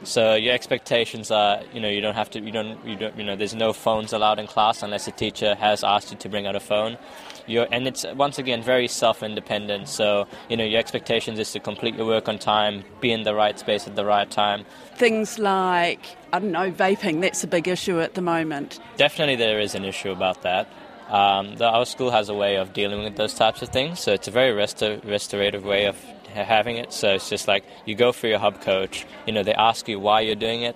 So 0.02 0.35
your 0.35 0.52
expectations 0.52 1.31
are, 1.31 1.62
you 1.73 1.81
know, 1.81 1.88
you 1.88 2.02
don't 2.02 2.14
have 2.14 2.28
to, 2.31 2.40
you 2.40 2.50
don't, 2.50 2.85
you 2.85 2.97
don't, 2.97 3.16
you 3.16 3.25
know, 3.25 3.37
there's 3.37 3.54
no 3.54 3.73
phones 3.73 4.12
allowed 4.12 4.38
in 4.38 4.47
class 4.47 4.83
unless 4.83 5.07
the 5.07 5.12
teacher 5.12 5.54
has 5.54 5.83
asked 5.83 6.11
you 6.11 6.19
to 6.19 6.28
bring 6.28 6.47
out 6.47 6.57
a 6.57 6.61
phone. 6.61 6.99
You're, 7.47 7.66
and 7.71 7.87
it's 7.87 8.04
once 8.14 8.38
again 8.38 8.62
very 8.62 8.88
self-independent. 8.88 9.88
So 9.88 10.26
you 10.50 10.57
know, 10.59 10.64
your 10.64 10.78
expectations 10.78 11.38
is 11.38 11.50
to 11.52 11.61
complete 11.61 11.95
your 11.95 12.07
work 12.07 12.28
on 12.28 12.38
time, 12.38 12.85
be 13.00 13.12
in 13.12 13.23
the 13.23 13.35
right 13.35 13.59
space 13.59 13.87
at 13.87 13.97
the 13.97 14.04
right 14.04 14.31
time. 14.31 14.66
Things 14.97 15.38
like, 15.38 16.04
I 16.35 16.41
don't 16.41 16.50
know, 16.50 16.73
vaping, 16.73 17.21
that's 17.21 17.45
a 17.45 17.47
big 17.47 17.69
issue 17.69 18.00
at 18.00 18.14
the 18.14 18.21
moment. 18.21 18.81
Definitely, 18.97 19.37
there 19.37 19.61
is 19.61 19.76
an 19.76 19.85
issue 19.85 20.11
about 20.11 20.43
that. 20.43 20.69
Um, 21.09 21.55
the, 21.55 21.67
our 21.67 21.87
school 21.87 22.11
has 22.11 22.29
a 22.29 22.35
way 22.35 22.57
of 22.57 22.73
dealing 22.73 23.05
with 23.05 23.14
those 23.14 23.35
types 23.35 23.62
of 23.62 23.69
things, 23.69 24.00
so 24.00 24.12
it's 24.12 24.26
a 24.26 24.33
very 24.33 24.50
restor- 24.50 25.00
restorative 25.05 25.64
way 25.64 25.87
of 25.87 25.97
having 26.26 26.76
it. 26.76 26.93
So 26.93 27.14
it's 27.14 27.31
just 27.31 27.47
like 27.47 27.62
you 27.87 27.95
go 27.95 28.11
for 28.11 28.26
your 28.26 28.41
hub 28.41 28.61
coach. 28.62 29.07
You 29.29 29.33
know, 29.33 29.45
they 29.45 29.55
ask 29.55 29.87
you 29.87 30.00
why 30.00 30.23
you're 30.23 30.35
doing 30.35 30.62
it, 30.62 30.75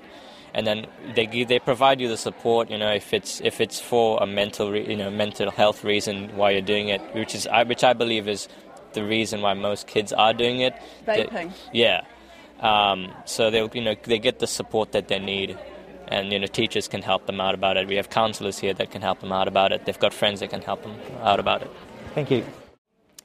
and 0.54 0.64
then 0.64 0.86
they 1.16 1.26
give, 1.26 1.48
they 1.48 1.58
provide 1.58 2.00
you 2.00 2.06
the 2.06 2.16
support. 2.16 2.70
You 2.70 2.78
know, 2.78 2.92
if 2.92 3.12
it's 3.12 3.40
if 3.40 3.60
it's 3.60 3.80
for 3.80 4.22
a 4.22 4.26
mental 4.28 4.70
re- 4.70 4.88
you 4.88 4.96
know 4.96 5.10
mental 5.10 5.50
health 5.50 5.82
reason 5.82 6.36
why 6.36 6.52
you're 6.52 6.60
doing 6.60 6.88
it, 6.88 7.00
which 7.16 7.34
is 7.34 7.48
I, 7.48 7.64
which 7.64 7.82
I 7.82 7.94
believe 7.94 8.28
is 8.28 8.46
the 8.92 9.02
reason 9.04 9.40
why 9.40 9.54
most 9.54 9.88
kids 9.88 10.12
are 10.12 10.32
doing 10.32 10.60
it. 10.60 10.74
Vaping. 11.04 11.50
yeah. 11.72 12.02
Um, 12.60 13.12
so 13.24 13.50
they 13.50 13.68
you 13.72 13.82
know 13.82 13.94
they 14.02 14.18
get 14.18 14.38
the 14.38 14.46
support 14.46 14.92
that 14.92 15.08
they 15.08 15.18
need, 15.18 15.58
and 16.08 16.32
you 16.32 16.38
know 16.38 16.46
teachers 16.46 16.88
can 16.88 17.02
help 17.02 17.26
them 17.26 17.40
out 17.40 17.54
about 17.54 17.76
it. 17.76 17.86
We 17.86 17.96
have 17.96 18.10
counselors 18.10 18.58
here 18.58 18.74
that 18.74 18.90
can 18.90 19.02
help 19.02 19.20
them 19.20 19.32
out 19.32 19.48
about 19.48 19.72
it. 19.72 19.84
They've 19.84 19.98
got 19.98 20.12
friends 20.12 20.40
that 20.40 20.50
can 20.50 20.62
help 20.62 20.82
them 20.82 20.96
out 21.22 21.40
about 21.40 21.62
it. 21.62 21.70
Thank 22.14 22.30
you. 22.30 22.44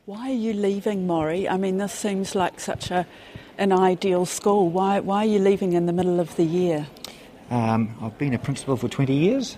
Why 0.06 0.32
are 0.32 0.34
you 0.34 0.52
leaving, 0.52 1.08
Maurie? 1.08 1.48
I 1.48 1.56
mean, 1.56 1.78
this 1.78 1.94
seems 1.94 2.36
like 2.36 2.60
such 2.60 2.92
a, 2.92 3.08
an 3.58 3.72
ideal 3.72 4.26
school. 4.26 4.70
Why, 4.70 5.00
why 5.00 5.20
are 5.20 5.26
you 5.26 5.40
leaving 5.40 5.72
in 5.72 5.86
the 5.86 5.94
middle 5.94 6.20
of 6.20 6.36
the 6.36 6.44
year? 6.44 6.88
Um, 7.50 7.96
I've 8.02 8.18
been 8.18 8.34
a 8.34 8.38
principal 8.38 8.76
for 8.76 8.90
20 8.90 9.14
years. 9.14 9.58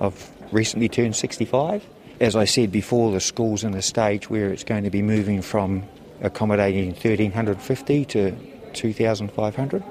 I've 0.00 0.30
recently 0.52 0.88
turned 0.88 1.16
65. 1.16 1.84
As 2.20 2.36
I 2.36 2.44
said 2.44 2.70
before, 2.70 3.10
the 3.10 3.18
school's 3.18 3.64
in 3.64 3.74
a 3.74 3.82
stage 3.82 4.30
where 4.30 4.52
it's 4.52 4.62
going 4.62 4.84
to 4.84 4.90
be 4.90 5.02
moving 5.02 5.42
from 5.42 5.82
accommodating 6.20 6.90
1,350 6.90 8.04
to 8.04 8.36
2,500. 8.74 9.82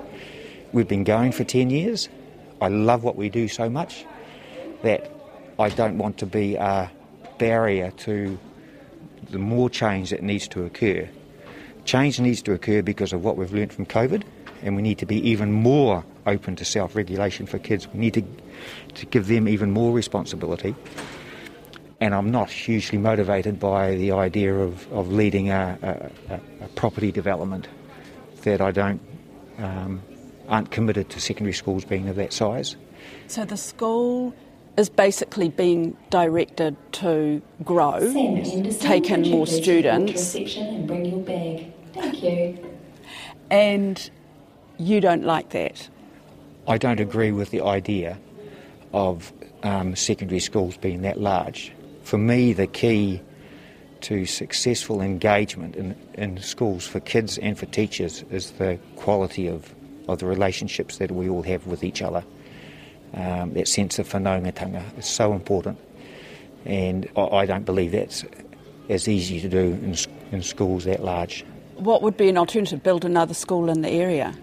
We've 0.74 0.88
been 0.88 1.04
going 1.04 1.32
for 1.32 1.44
10 1.44 1.70
years. 1.70 2.10
I 2.62 2.68
love 2.68 3.04
what 3.04 3.16
we 3.16 3.30
do 3.30 3.48
so 3.48 3.70
much 3.70 4.06
that 4.84 5.12
I 5.60 5.70
don't 5.70 5.98
want 5.98 6.18
to 6.20 6.26
be 6.26 6.56
a 6.56 6.90
barrier 7.38 7.92
to 7.92 8.38
the 9.30 9.40
more 9.40 9.70
change 9.70 10.10
that 10.12 10.24
needs 10.24 10.48
to 10.50 10.64
occur. 10.64 11.08
Change 11.86 12.20
needs 12.20 12.42
to 12.44 12.54
occur 12.54 12.82
because 12.82 13.14
of 13.14 13.24
what 13.24 13.38
we've 13.38 13.52
learnt 13.54 13.74
from 13.74 13.86
COVID, 13.86 14.24
and 14.62 14.76
we 14.76 14.82
need 14.82 15.00
to 15.00 15.06
be 15.06 15.18
even 15.30 15.52
more 15.52 16.04
open 16.28 16.56
to 16.56 16.66
self 16.66 16.96
regulation 16.96 17.46
for 17.48 17.58
kids. 17.58 17.88
We 17.94 18.00
need 18.00 18.14
to, 18.14 18.24
to 18.96 19.06
give 19.08 19.28
them 19.28 19.48
even 19.48 19.72
more 19.72 19.92
responsibility. 19.92 20.76
And 22.00 22.16
I'm 22.16 22.32
not 22.32 22.50
hugely 22.50 22.98
motivated 22.98 23.60
by 23.60 23.96
the 23.96 24.12
idea 24.12 24.56
of, 24.56 24.92
of 24.92 25.12
leading 25.12 25.50
a, 25.50 26.12
a- 26.30 26.40
a 26.66 26.68
property 26.70 27.12
development 27.12 27.68
that 28.44 28.62
I 28.62 28.72
don't 28.72 29.02
um, 29.58 30.02
aren't 30.48 30.72
committed 30.72 31.10
to 31.10 31.22
secondary 31.22 31.54
schools 31.54 31.86
being 31.86 32.10
of 32.10 32.16
that 32.18 32.34
size. 32.34 32.76
So 33.28 33.46
the 33.46 33.58
school 33.58 34.34
is 34.78 34.90
basically 34.90 35.50
being 35.50 35.98
directed 36.10 36.76
to 36.94 37.42
grow, 37.64 38.00
Sam 38.00 38.70
take 38.80 39.10
in 39.10 39.30
more 39.30 39.46
please 39.46 39.68
report 39.68 40.08
to 40.08 40.18
students, 40.18 40.58
and 40.58 40.88
bring 40.88 41.06
your 41.06 41.20
bag. 41.20 41.74
Thank 41.94 42.24
you. 42.24 42.58
and 43.50 44.10
you 44.78 45.02
don't 45.02 45.24
like 45.24 45.50
that. 45.50 45.90
I 46.68 46.78
don't 46.78 47.00
agree 47.00 47.32
with 47.32 47.52
the 47.52 47.62
idea 47.62 48.18
of 48.94 49.32
um, 49.64 49.96
secondary 49.96 50.40
schools 50.40 50.78
being 50.78 51.02
that 51.02 51.20
large. 51.20 51.72
For 52.04 52.18
me, 52.18 52.54
the 52.54 52.68
key 52.68 53.22
to 54.02 54.26
successful 54.26 55.02
engagement 55.02 55.76
in, 55.76 55.96
in 56.16 56.38
schools 56.42 56.88
for 56.88 57.00
kids 57.00 57.38
and 57.38 57.58
for 57.58 57.66
teachers 57.68 58.24
is 58.32 58.52
the 58.52 58.80
quality 58.96 59.48
of, 59.48 59.74
of 60.08 60.20
the 60.20 60.26
relationships 60.26 60.98
that 60.98 61.12
we 61.12 61.30
all 61.30 61.44
have 61.44 61.68
with 61.68 61.84
each 61.84 62.02
other. 62.02 62.24
Um, 63.14 63.54
that 63.54 63.68
sense 63.68 64.00
of 64.00 64.08
whanaungatanga 64.08 64.98
is 64.98 65.06
so 65.06 65.34
important, 65.34 65.78
and 66.66 67.10
I, 67.18 67.22
I 67.22 67.46
don't 67.46 67.66
believe 67.66 67.92
that's 67.92 68.24
as 68.88 69.08
easy 69.08 69.42
to 69.42 69.50
do 69.50 69.60
in, 69.60 69.96
in 70.32 70.42
schools 70.42 70.86
that 70.86 71.04
large. 71.04 71.44
What 71.76 72.02
would 72.04 72.16
be 72.16 72.30
an 72.30 72.38
alternative? 72.38 72.84
Build 72.84 73.04
another 73.04 73.34
school 73.34 73.70
in 73.70 73.82
the 73.82 73.90
area. 73.90 74.34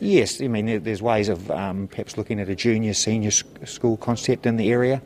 Yes, 0.00 0.40
I 0.40 0.48
mean, 0.48 0.82
there's 0.82 1.02
ways 1.02 1.28
of 1.28 1.50
um, 1.50 1.86
perhaps 1.86 2.16
looking 2.16 2.40
at 2.40 2.48
a 2.48 2.56
junior, 2.56 2.94
senior 2.94 3.30
school 3.30 3.98
concept 3.98 4.46
in 4.46 4.56
the 4.56 4.70
area. 4.70 5.02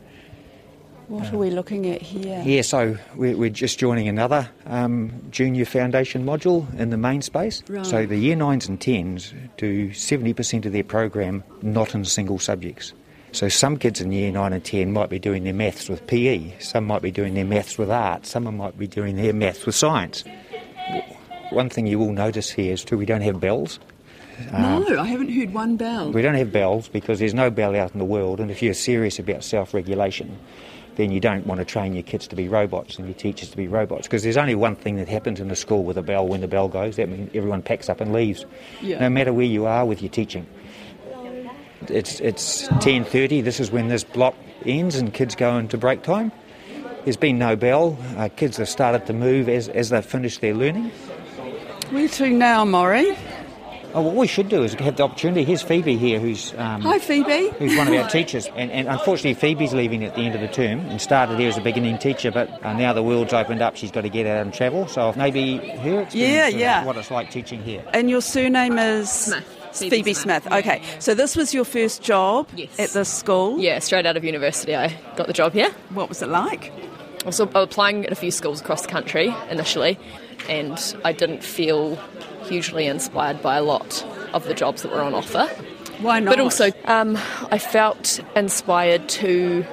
What 1.14 1.32
are 1.32 1.38
we 1.38 1.50
looking 1.50 1.88
at 1.90 2.02
here? 2.02 2.42
Yeah, 2.44 2.62
so 2.62 2.98
we're, 3.14 3.36
we're 3.36 3.48
just 3.48 3.78
joining 3.78 4.08
another 4.08 4.48
um, 4.66 5.12
junior 5.30 5.64
foundation 5.64 6.24
module 6.24 6.66
in 6.76 6.90
the 6.90 6.96
main 6.96 7.22
space. 7.22 7.62
Right. 7.68 7.86
So 7.86 8.04
the 8.04 8.16
year 8.16 8.34
nines 8.34 8.68
and 8.68 8.80
tens 8.80 9.32
do 9.56 9.90
70% 9.90 10.66
of 10.66 10.72
their 10.72 10.82
program 10.82 11.44
not 11.62 11.94
in 11.94 12.04
single 12.04 12.40
subjects. 12.40 12.92
So 13.30 13.48
some 13.48 13.76
kids 13.76 14.00
in 14.00 14.10
year 14.10 14.32
nine 14.32 14.52
and 14.52 14.64
ten 14.64 14.92
might 14.92 15.08
be 15.08 15.20
doing 15.20 15.44
their 15.44 15.54
maths 15.54 15.88
with 15.88 16.04
PE, 16.08 16.58
some 16.58 16.84
might 16.84 17.02
be 17.02 17.12
doing 17.12 17.34
their 17.34 17.44
maths 17.44 17.78
with 17.78 17.90
art, 17.92 18.26
some 18.26 18.44
might 18.56 18.76
be 18.76 18.88
doing 18.88 19.14
their 19.14 19.32
maths 19.32 19.66
with 19.66 19.76
science. 19.76 20.24
One 21.50 21.68
thing 21.68 21.86
you 21.86 22.00
will 22.00 22.12
notice 22.12 22.50
here 22.50 22.72
is 22.72 22.84
too 22.84 22.98
we 22.98 23.06
don't 23.06 23.20
have 23.20 23.38
bells. 23.38 23.78
no, 24.52 24.98
I 24.98 25.06
haven't 25.06 25.30
heard 25.30 25.52
one 25.52 25.76
bell. 25.76 26.10
We 26.10 26.22
don't 26.22 26.34
have 26.34 26.52
bells 26.52 26.88
because 26.88 27.20
there's 27.20 27.34
no 27.34 27.50
bell 27.50 27.76
out 27.76 27.92
in 27.92 28.00
the 28.00 28.04
world, 28.04 28.40
and 28.40 28.50
if 28.50 28.62
you're 28.62 28.74
serious 28.74 29.20
about 29.20 29.44
self 29.44 29.74
regulation, 29.74 30.36
then 30.96 31.10
you 31.10 31.20
don't 31.20 31.46
want 31.46 31.58
to 31.58 31.64
train 31.64 31.94
your 31.94 32.02
kids 32.02 32.26
to 32.28 32.36
be 32.36 32.48
robots 32.48 32.98
and 32.98 33.06
your 33.06 33.14
teachers 33.14 33.50
to 33.50 33.56
be 33.56 33.68
robots 33.68 34.06
because 34.06 34.22
there's 34.22 34.36
only 34.36 34.54
one 34.54 34.76
thing 34.76 34.96
that 34.96 35.08
happens 35.08 35.40
in 35.40 35.50
a 35.50 35.56
school 35.56 35.84
with 35.84 35.96
a 35.96 36.02
bell 36.02 36.26
when 36.26 36.40
the 36.40 36.48
bell 36.48 36.68
goes. 36.68 36.96
That 36.96 37.08
means 37.08 37.30
everyone 37.34 37.62
packs 37.62 37.88
up 37.88 38.00
and 38.00 38.12
leaves. 38.12 38.46
Yeah. 38.80 39.00
no 39.00 39.08
matter 39.08 39.32
where 39.32 39.46
you 39.46 39.66
are 39.66 39.84
with 39.84 40.02
your 40.02 40.10
teaching. 40.10 40.46
It's 41.88 42.20
it's 42.20 42.68
10:30 42.68 43.42
this 43.44 43.60
is 43.60 43.70
when 43.70 43.88
this 43.88 44.04
block 44.04 44.34
ends 44.64 44.96
and 44.96 45.12
kids 45.12 45.34
go 45.34 45.58
into 45.58 45.76
break 45.76 46.02
time. 46.02 46.32
There's 47.04 47.18
been 47.18 47.38
no 47.38 47.54
bell. 47.54 47.98
Uh, 48.16 48.30
kids 48.34 48.56
have 48.56 48.68
started 48.68 49.04
to 49.06 49.12
move 49.12 49.50
as, 49.50 49.68
as 49.68 49.90
they've 49.90 50.04
finished 50.04 50.40
their 50.40 50.54
learning. 50.54 50.90
Where 51.90 52.08
to 52.08 52.30
now, 52.30 52.64
Maurie? 52.64 53.14
Oh, 53.94 54.02
what 54.02 54.14
we 54.14 54.26
should 54.26 54.48
do 54.48 54.62
is 54.62 54.74
have 54.74 54.96
the 54.96 55.02
opportunity 55.04 55.44
here's 55.44 55.62
Phoebe 55.62 55.96
here 55.96 56.18
who's 56.20 56.52
um, 56.58 56.82
Hi, 56.82 56.98
Phoebe. 56.98 57.50
who's 57.58 57.76
one 57.76 57.88
of 57.88 57.94
our 57.94 58.08
teachers. 58.10 58.46
And, 58.56 58.70
and 58.70 58.88
unfortunately, 58.88 59.34
Phoebe's 59.34 59.72
leaving 59.72 60.04
at 60.04 60.14
the 60.14 60.22
end 60.22 60.34
of 60.34 60.40
the 60.40 60.48
term 60.48 60.80
and 60.80 61.00
started 61.00 61.38
here 61.38 61.48
as 61.48 61.56
a 61.56 61.60
beginning 61.60 61.98
teacher, 61.98 62.30
but 62.30 62.48
uh, 62.64 62.72
now 62.74 62.92
the 62.92 63.02
world's 63.02 63.32
opened 63.32 63.62
up, 63.62 63.76
she's 63.76 63.90
got 63.90 64.02
to 64.02 64.08
get 64.08 64.26
out 64.26 64.42
and 64.42 64.52
travel. 64.52 64.86
So 64.88 65.12
maybe 65.16 65.58
her 65.58 66.00
experience 66.02 66.14
Yeah, 66.14 66.48
of 66.48 66.54
yeah. 66.54 66.84
what 66.84 66.96
it's 66.96 67.10
like 67.10 67.30
teaching 67.30 67.62
here. 67.62 67.84
And 67.94 68.10
your 68.10 68.20
surname 68.20 68.78
is 68.78 69.10
Smith. 69.10 69.44
Phoebe, 69.72 69.90
Phoebe 69.90 70.14
Smith. 70.14 70.42
Smith. 70.44 70.54
Okay, 70.64 70.82
so 71.00 71.14
this 71.14 71.34
was 71.36 71.52
your 71.52 71.64
first 71.64 72.02
job 72.02 72.48
Yes. 72.54 72.78
at 72.78 72.90
this 72.90 73.08
school. 73.12 73.58
Yeah, 73.58 73.78
straight 73.80 74.06
out 74.06 74.16
of 74.16 74.22
university, 74.24 74.74
I 74.76 74.96
got 75.16 75.26
the 75.26 75.32
job 75.32 75.52
here. 75.52 75.70
What 75.90 76.08
was 76.08 76.22
it 76.22 76.28
like? 76.28 76.72
I 77.22 77.26
was 77.26 77.40
applying 77.40 78.04
at 78.04 78.12
a 78.12 78.14
few 78.14 78.30
schools 78.30 78.60
across 78.60 78.82
the 78.82 78.88
country 78.88 79.34
initially, 79.50 79.98
and 80.48 80.78
I 81.04 81.12
didn't 81.12 81.42
feel 81.42 81.98
hugely 82.44 82.86
inspired 82.86 83.42
by 83.42 83.56
a 83.56 83.62
lot 83.62 84.04
of 84.32 84.44
the 84.44 84.54
jobs 84.54 84.82
that 84.82 84.92
were 84.92 85.00
on 85.00 85.14
offer. 85.14 85.46
Why 86.00 86.20
not? 86.20 86.32
But 86.32 86.40
also, 86.40 86.70
um, 86.86 87.16
I 87.50 87.58
felt 87.58 88.20
inspired 88.36 89.08
to 89.10 89.64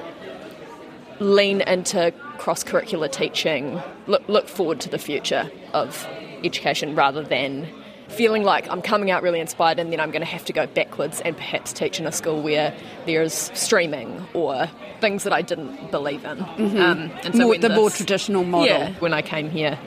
lean 1.20 1.60
into 1.62 2.12
cross 2.38 2.64
curricular 2.64 3.10
teaching, 3.10 3.80
look, 4.06 4.26
look 4.28 4.48
forward 4.48 4.80
to 4.80 4.88
the 4.88 4.98
future 4.98 5.50
of 5.72 6.06
education 6.42 6.94
rather 6.94 7.22
than 7.22 7.68
feeling 8.08 8.42
like 8.42 8.68
I'm 8.68 8.82
coming 8.82 9.10
out 9.10 9.22
really 9.22 9.40
inspired 9.40 9.78
and 9.78 9.92
then 9.92 10.00
I'm 10.00 10.10
going 10.10 10.20
to 10.22 10.26
have 10.26 10.44
to 10.46 10.52
go 10.52 10.66
backwards 10.66 11.20
and 11.22 11.36
perhaps 11.36 11.72
teach 11.72 11.98
in 11.98 12.06
a 12.06 12.12
school 12.12 12.42
where 12.42 12.74
there's 13.06 13.50
streaming 13.54 14.26
or 14.34 14.68
things 15.00 15.24
that 15.24 15.32
I 15.32 15.40
didn't 15.42 15.90
believe 15.90 16.24
in. 16.24 16.40
Um, 16.40 17.10
and 17.22 17.34
More- 17.34 17.48
when 17.48 17.60
the 17.60 17.70
more 17.70 17.90
traditional 17.90 18.44
model. 18.44 18.66
Yeah, 18.66 18.92
when 18.98 19.14
I 19.14 19.22
came 19.22 19.50
here, 19.50 19.78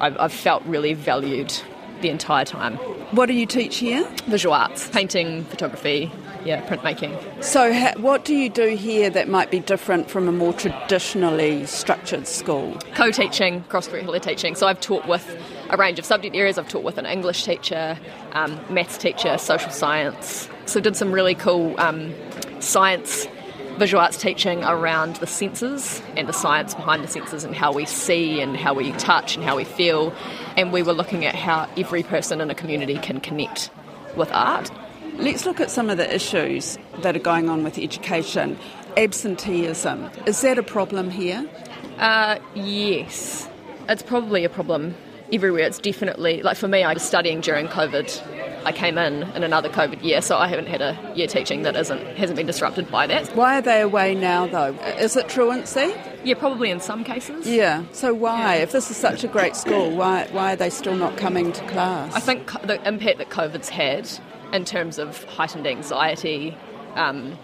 I've, 0.00 0.16
I've 0.18 0.32
felt 0.32 0.62
really 0.64 0.94
valued 0.94 1.52
the 2.02 2.08
entire 2.10 2.44
time. 2.44 2.76
What 3.12 3.26
do 3.26 3.32
you 3.32 3.46
teach 3.46 3.78
here? 3.78 4.08
Visual 4.26 4.54
arts, 4.54 4.88
painting, 4.88 5.44
photography, 5.44 6.10
yeah, 6.44 6.66
printmaking. 6.66 7.42
So, 7.42 7.72
ha- 7.72 7.94
what 7.96 8.24
do 8.24 8.34
you 8.34 8.48
do 8.48 8.76
here 8.76 9.10
that 9.10 9.28
might 9.28 9.50
be 9.50 9.60
different 9.60 10.10
from 10.10 10.28
a 10.28 10.32
more 10.32 10.52
traditionally 10.52 11.66
structured 11.66 12.26
school? 12.26 12.78
co-teaching, 12.94 13.62
cross-curricular 13.64 14.20
teaching. 14.20 14.54
So 14.54 14.66
I've 14.66 14.80
taught 14.80 15.06
with 15.06 15.24
a 15.70 15.76
range 15.76 15.98
of 15.98 16.04
subject 16.04 16.34
areas. 16.34 16.58
I've 16.58 16.68
taught 16.68 16.82
with 16.82 16.98
an 16.98 17.06
English 17.06 17.44
teacher, 17.44 17.98
um, 18.32 18.58
maths 18.68 18.98
teacher, 18.98 19.38
social 19.38 19.70
science. 19.70 20.48
So 20.66 20.80
did 20.80 20.96
some 20.96 21.12
really 21.12 21.34
cool 21.34 21.78
um, 21.78 22.12
science 22.60 23.26
visual 23.78 24.02
arts 24.02 24.20
teaching 24.20 24.64
around 24.64 25.16
the 25.16 25.26
senses 25.26 26.02
and 26.16 26.28
the 26.28 26.32
science 26.32 26.74
behind 26.74 27.04
the 27.04 27.08
senses 27.08 27.44
and 27.44 27.54
how 27.54 27.72
we 27.72 27.86
see 27.86 28.40
and 28.40 28.56
how 28.56 28.74
we 28.74 28.90
touch 28.92 29.36
and 29.36 29.44
how 29.44 29.56
we 29.56 29.62
feel. 29.62 30.12
And 30.58 30.72
we 30.72 30.82
were 30.82 30.92
looking 30.92 31.24
at 31.24 31.36
how 31.36 31.68
every 31.76 32.02
person 32.02 32.40
in 32.40 32.50
a 32.50 32.54
community 32.54 32.98
can 32.98 33.20
connect 33.20 33.70
with 34.16 34.28
art. 34.32 34.72
Let's 35.14 35.46
look 35.46 35.60
at 35.60 35.70
some 35.70 35.88
of 35.88 35.98
the 35.98 36.12
issues 36.12 36.76
that 37.02 37.14
are 37.14 37.20
going 37.20 37.48
on 37.48 37.62
with 37.62 37.78
education. 37.78 38.58
Absenteeism, 38.96 40.10
is 40.26 40.40
that 40.40 40.58
a 40.58 40.64
problem 40.64 41.10
here? 41.10 41.48
Uh, 41.98 42.40
yes, 42.56 43.48
it's 43.88 44.02
probably 44.02 44.44
a 44.44 44.48
problem 44.48 44.96
everywhere. 45.32 45.62
It's 45.62 45.78
definitely, 45.78 46.42
like 46.42 46.56
for 46.56 46.66
me, 46.66 46.82
I 46.82 46.92
was 46.92 47.02
studying 47.02 47.40
during 47.40 47.68
COVID 47.68 48.08
I 48.64 48.72
came 48.72 48.98
in 48.98 49.22
in 49.34 49.42
another 49.42 49.68
COVID 49.68 50.02
year, 50.02 50.20
so 50.20 50.36
I 50.36 50.48
haven't 50.48 50.66
had 50.66 50.80
a 50.80 50.96
year 51.14 51.26
teaching 51.26 51.62
that 51.62 51.76
isn't 51.76 52.04
hasn't 52.16 52.36
been 52.36 52.46
disrupted 52.46 52.90
by 52.90 53.06
that. 53.06 53.28
Why 53.36 53.58
are 53.58 53.62
they 53.62 53.80
away 53.80 54.14
now, 54.14 54.46
though? 54.46 54.74
Is 54.98 55.16
it 55.16 55.28
truancy? 55.28 55.94
Yeah, 56.24 56.34
probably 56.34 56.70
in 56.70 56.80
some 56.80 57.04
cases. 57.04 57.46
Yeah. 57.46 57.84
So 57.92 58.12
why, 58.12 58.56
yeah. 58.56 58.62
if 58.62 58.72
this 58.72 58.90
is 58.90 58.96
such 58.96 59.24
a 59.24 59.28
great 59.28 59.56
school, 59.56 59.90
why 59.90 60.28
why 60.32 60.52
are 60.52 60.56
they 60.56 60.70
still 60.70 60.96
not 60.96 61.16
coming 61.16 61.52
to 61.52 61.66
class? 61.68 62.14
I 62.14 62.20
think 62.20 62.50
the 62.62 62.86
impact 62.86 63.18
that 63.18 63.30
COVID's 63.30 63.68
had 63.68 64.08
in 64.52 64.64
terms 64.64 64.98
of 64.98 65.24
heightened 65.24 65.66
anxiety. 65.66 66.56
Um, 66.94 67.38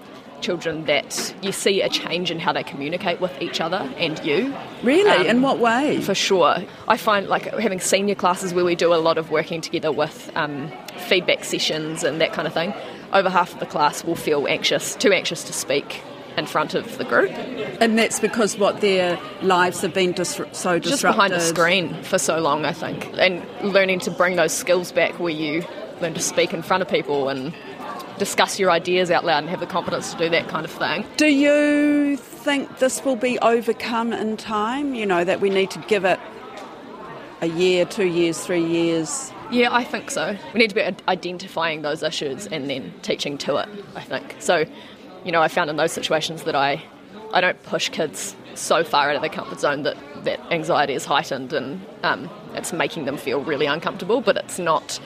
children 0.45 0.85
that 0.85 1.35
you 1.43 1.51
see 1.51 1.81
a 1.81 1.89
change 1.89 2.31
in 2.31 2.39
how 2.39 2.53
they 2.53 2.63
communicate 2.63 3.21
with 3.21 3.33
each 3.41 3.61
other 3.61 3.91
and 3.97 4.23
you. 4.25 4.55
Really? 4.83 5.11
Um, 5.11 5.27
in 5.27 5.43
what 5.43 5.59
way? 5.59 6.01
For 6.03 6.15
sure. 6.15 6.63
I 6.87 6.97
find 6.97 7.29
like 7.29 7.45
having 7.59 7.81
senior 7.81 8.15
classes 8.15 8.53
where 8.53 8.65
we 8.65 8.75
do 8.75 8.93
a 8.93 8.97
lot 8.97 9.19
of 9.19 9.31
working 9.31 9.61
together 9.61 9.91
with 9.91 10.31
um, 10.37 10.71
feedback 11.09 11.45
sessions 11.45 12.05
and 12.05 12.21
that 12.21 12.33
kind 12.33 12.47
of 12.47 12.53
thing. 12.53 12.75
Over 13.13 13.31
half 13.31 13.55
of 13.55 13.61
the 13.61 13.67
class 13.67 14.05
will 14.05 14.17
feel 14.17 14.47
anxious, 14.47 14.95
too 14.97 15.13
anxious 15.13 15.45
to 15.45 15.53
speak 15.53 16.03
in 16.37 16.47
front 16.47 16.75
of 16.75 16.99
the 16.99 17.05
group. 17.05 17.31
And 17.81 17.99
that's 17.99 18.21
because 18.21 18.59
what 18.59 18.81
their 18.81 19.19
lives 19.43 19.81
have 19.83 19.95
been 19.95 20.13
dis- 20.13 20.35
so 20.35 20.79
disrupted. 20.79 20.83
Just 20.83 21.03
behind 21.03 21.33
a 21.33 21.41
screen 21.41 22.03
for 22.03 22.19
so 22.19 22.39
long, 22.41 22.65
I 22.65 22.73
think. 22.73 23.09
And 23.17 23.45
learning 23.63 24.01
to 24.01 24.11
bring 24.11 24.37
those 24.37 24.53
skills 24.53 24.93
back 24.93 25.19
where 25.21 25.33
you 25.33 25.65
learn 26.01 26.15
to 26.15 26.21
speak 26.21 26.53
in 26.53 26.63
front 26.63 26.83
of 26.83 26.89
people 26.89 27.29
and 27.29 27.55
discuss 28.19 28.59
your 28.59 28.71
ideas 28.71 29.11
out 29.11 29.25
loud 29.25 29.39
and 29.39 29.49
have 29.49 29.61
the 29.61 29.67
confidence 29.67 30.13
to 30.13 30.19
do 30.19 30.29
that 30.31 30.49
kind 30.49 30.65
of 30.65 30.71
thing. 30.71 31.05
Do 31.17 31.27
you 31.27 32.17
think 32.17 32.79
this 32.79 33.05
will 33.05 33.17
be 33.17 33.39
overcome 33.41 34.13
in 34.13 34.37
time? 34.37 34.95
You 34.95 35.07
know, 35.07 35.25
that 35.25 35.41
we 35.41 35.51
need 35.51 35.71
to 35.73 35.79
give 35.81 36.05
it 36.05 36.21
a 37.41 37.47
year, 37.47 37.85
two 37.85 38.07
years, 38.07 38.41
three 38.45 38.65
years? 38.65 39.33
Yeah, 39.51 39.73
I 39.73 39.85
think 39.85 40.11
so. 40.11 40.37
We 40.53 40.61
need 40.61 40.71
to 40.71 40.75
be 40.75 40.83
identifying 41.09 41.83
those 41.83 42.03
issues 42.03 42.47
and 42.47 42.69
then 42.71 42.93
teaching 43.03 43.39
to 43.39 43.57
it, 43.57 43.69
I 43.95 44.03
think. 44.03 44.37
So, 44.39 44.65
you 45.25 45.33
know, 45.33 45.43
I 45.43 45.49
found 45.49 45.71
in 45.71 45.77
those 45.77 45.93
situations 45.93 46.45
that 46.45 46.55
I, 46.55 46.83
I 47.33 47.41
don't 47.41 47.63
push 47.63 47.89
kids 47.89 48.35
so 48.55 48.85
far 48.85 49.11
out 49.11 49.17
of 49.17 49.23
their 49.23 49.31
comfort 49.31 49.61
zone 49.61 49.83
that, 49.83 49.97
that 50.25 50.41
anxiety 50.53 50.95
is 50.95 51.05
heightened 51.05 51.53
and 51.53 51.85
um, 52.03 52.31
it's 52.55 52.73
making 52.73 53.05
them 53.05 53.17
feel 53.17 53.43
really 53.43 53.67
uncomfortable, 53.67 54.21
but 54.21 54.37
it's 54.37 54.59
not, 54.59 55.01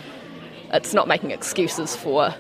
it's 0.73 0.95
not 0.95 1.09
making 1.09 1.31
excuses 1.31 1.97
for 1.97 2.35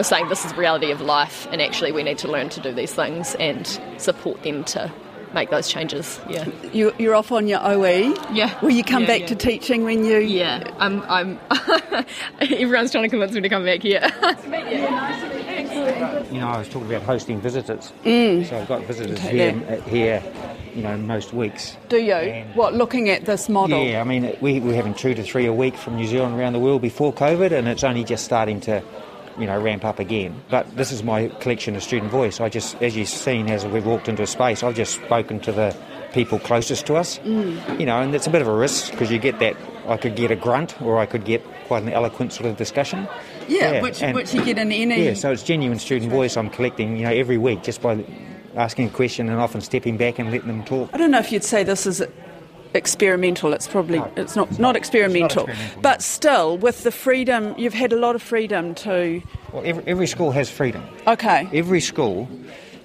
of 0.00 0.06
saying 0.06 0.28
this 0.28 0.44
is 0.44 0.52
the 0.52 0.58
reality 0.58 0.90
of 0.90 1.00
life 1.00 1.46
and 1.52 1.62
actually 1.62 1.92
we 1.92 2.02
need 2.02 2.18
to 2.18 2.28
learn 2.28 2.48
to 2.48 2.60
do 2.60 2.72
these 2.72 2.92
things 2.92 3.36
and 3.36 3.80
support 3.98 4.42
them 4.42 4.64
to 4.64 4.90
make 5.34 5.50
those 5.50 5.68
changes. 5.68 6.20
Yeah. 6.28 6.48
You, 6.72 6.94
you're 6.98 7.14
off 7.14 7.32
on 7.32 7.46
your 7.46 7.60
OE. 7.62 8.14
Yeah. 8.32 8.58
Will 8.60 8.70
you 8.70 8.84
come 8.84 9.02
yeah, 9.02 9.08
back 9.08 9.20
yeah. 9.20 9.26
to 9.28 9.34
teaching 9.36 9.84
when 9.84 10.04
you? 10.04 10.18
Yeah. 10.18 10.70
I'm. 10.78 11.02
I'm. 11.02 11.38
everyone's 12.40 12.90
trying 12.90 13.04
to 13.04 13.08
convince 13.08 13.32
me 13.32 13.40
to 13.40 13.48
come 13.48 13.64
back 13.64 13.82
here. 13.82 14.00
you 16.30 16.40
know, 16.40 16.48
I 16.48 16.58
was 16.58 16.68
talking 16.68 16.88
about 16.88 17.02
hosting 17.02 17.40
visitors. 17.40 17.92
Mm. 18.04 18.48
So 18.48 18.58
I've 18.58 18.68
got 18.68 18.84
visitors 18.84 19.18
okay, 19.18 19.30
here, 19.30 19.62
yeah. 19.68 19.80
here, 19.82 20.22
you 20.74 20.82
know, 20.82 20.96
most 20.96 21.32
weeks. 21.32 21.76
Do 21.88 21.98
you? 21.98 22.14
And 22.14 22.54
what, 22.54 22.74
looking 22.74 23.08
at 23.08 23.24
this 23.24 23.48
model? 23.48 23.82
Yeah, 23.82 24.00
I 24.00 24.04
mean, 24.04 24.36
we, 24.40 24.60
we're 24.60 24.74
having 24.74 24.94
two 24.94 25.14
to 25.14 25.22
three 25.22 25.46
a 25.46 25.52
week 25.52 25.76
from 25.76 25.96
New 25.96 26.06
Zealand 26.06 26.38
around 26.38 26.54
the 26.54 26.58
world 26.58 26.82
before 26.82 27.12
COVID, 27.12 27.52
and 27.52 27.68
it's 27.68 27.84
only 27.84 28.04
just 28.04 28.24
starting 28.24 28.60
to 28.62 28.82
you 29.40 29.46
know, 29.46 29.60
ramp 29.60 29.84
up 29.84 29.98
again. 29.98 30.40
But 30.50 30.76
this 30.76 30.92
is 30.92 31.02
my 31.02 31.28
collection 31.40 31.74
of 31.74 31.82
student 31.82 32.10
voice. 32.10 32.40
I 32.40 32.48
just, 32.48 32.80
as 32.82 32.96
you've 32.96 33.08
seen, 33.08 33.48
as 33.48 33.64
we've 33.66 33.86
walked 33.86 34.08
into 34.08 34.22
a 34.22 34.26
space, 34.26 34.62
I've 34.62 34.76
just 34.76 34.94
spoken 34.94 35.40
to 35.40 35.52
the 35.52 35.76
people 36.12 36.38
closest 36.38 36.86
to 36.86 36.96
us. 36.96 37.18
Mm. 37.20 37.80
You 37.80 37.86
know, 37.86 38.00
and 38.00 38.14
it's 38.14 38.26
a 38.26 38.30
bit 38.30 38.42
of 38.42 38.48
a 38.48 38.54
risk 38.54 38.90
because 38.92 39.10
you 39.10 39.18
get 39.18 39.38
that. 39.40 39.56
I 39.88 39.96
could 39.96 40.14
get 40.14 40.30
a 40.30 40.36
grunt, 40.36 40.80
or 40.82 40.98
I 40.98 41.06
could 41.06 41.24
get 41.24 41.42
quite 41.66 41.82
an 41.82 41.88
eloquent 41.88 42.32
sort 42.32 42.48
of 42.48 42.56
discussion. 42.56 43.08
Yeah, 43.48 43.72
yeah. 43.72 43.82
Which, 43.82 44.02
and, 44.02 44.14
which 44.14 44.34
you 44.34 44.44
get 44.44 44.58
in 44.58 44.70
any. 44.70 45.06
Yeah, 45.06 45.14
so 45.14 45.32
it's 45.32 45.42
genuine 45.42 45.78
student 45.78 46.12
voice 46.12 46.36
I'm 46.36 46.50
collecting, 46.50 46.96
you 46.96 47.04
know, 47.04 47.10
every 47.10 47.38
week 47.38 47.62
just 47.62 47.82
by 47.82 48.04
asking 48.56 48.88
a 48.88 48.90
question 48.90 49.28
and 49.28 49.40
often 49.40 49.60
stepping 49.60 49.96
back 49.96 50.18
and 50.18 50.30
letting 50.30 50.48
them 50.48 50.64
talk. 50.64 50.90
I 50.92 50.98
don't 50.98 51.10
know 51.10 51.18
if 51.18 51.32
you'd 51.32 51.44
say 51.44 51.64
this 51.64 51.86
is 51.86 52.02
experimental. 52.74 53.52
It's 53.52 53.68
probably 53.68 53.98
no, 53.98 54.12
it's 54.16 54.36
not 54.36 54.58
not 54.58 54.76
experimental, 54.76 55.46
not 55.46 55.50
experimental 55.50 55.82
but 55.82 56.02
still 56.02 56.56
with 56.58 56.82
the 56.82 56.92
freedom 56.92 57.54
you've 57.58 57.74
had 57.74 57.92
a 57.92 57.96
lot 57.96 58.14
of 58.14 58.22
freedom 58.22 58.74
to. 58.76 59.22
Well, 59.52 59.62
every, 59.64 59.84
every 59.86 60.06
school 60.06 60.30
has 60.32 60.50
freedom. 60.50 60.82
Okay. 61.06 61.48
Every 61.52 61.80
school 61.80 62.28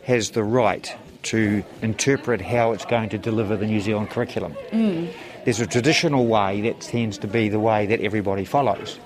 has 0.04 0.32
the 0.32 0.44
right 0.44 0.96
to 1.24 1.64
interpret 1.82 2.42
how 2.42 2.72
it's 2.72 2.86
going 2.86 3.10
to 3.10 3.18
deliver 3.18 3.58
the 3.58 3.66
New 3.66 3.82
Zealand 3.82 4.12
curriculum. 4.12 4.54
Mm. 4.72 5.12
There's 5.44 5.60
a 5.60 5.68
traditional 5.68 6.28
way 6.28 6.62
that 6.62 6.82
tends 6.82 7.18
to 7.20 7.28
be 7.28 7.50
the 7.50 7.60
way 7.60 7.86
that 7.88 8.02
everybody 8.02 8.46
follows, 8.46 9.00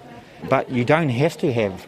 but 0.49 0.69
you 0.69 0.85
don't 0.85 1.09
have 1.09 1.37
to 1.37 1.51
have 1.51 1.87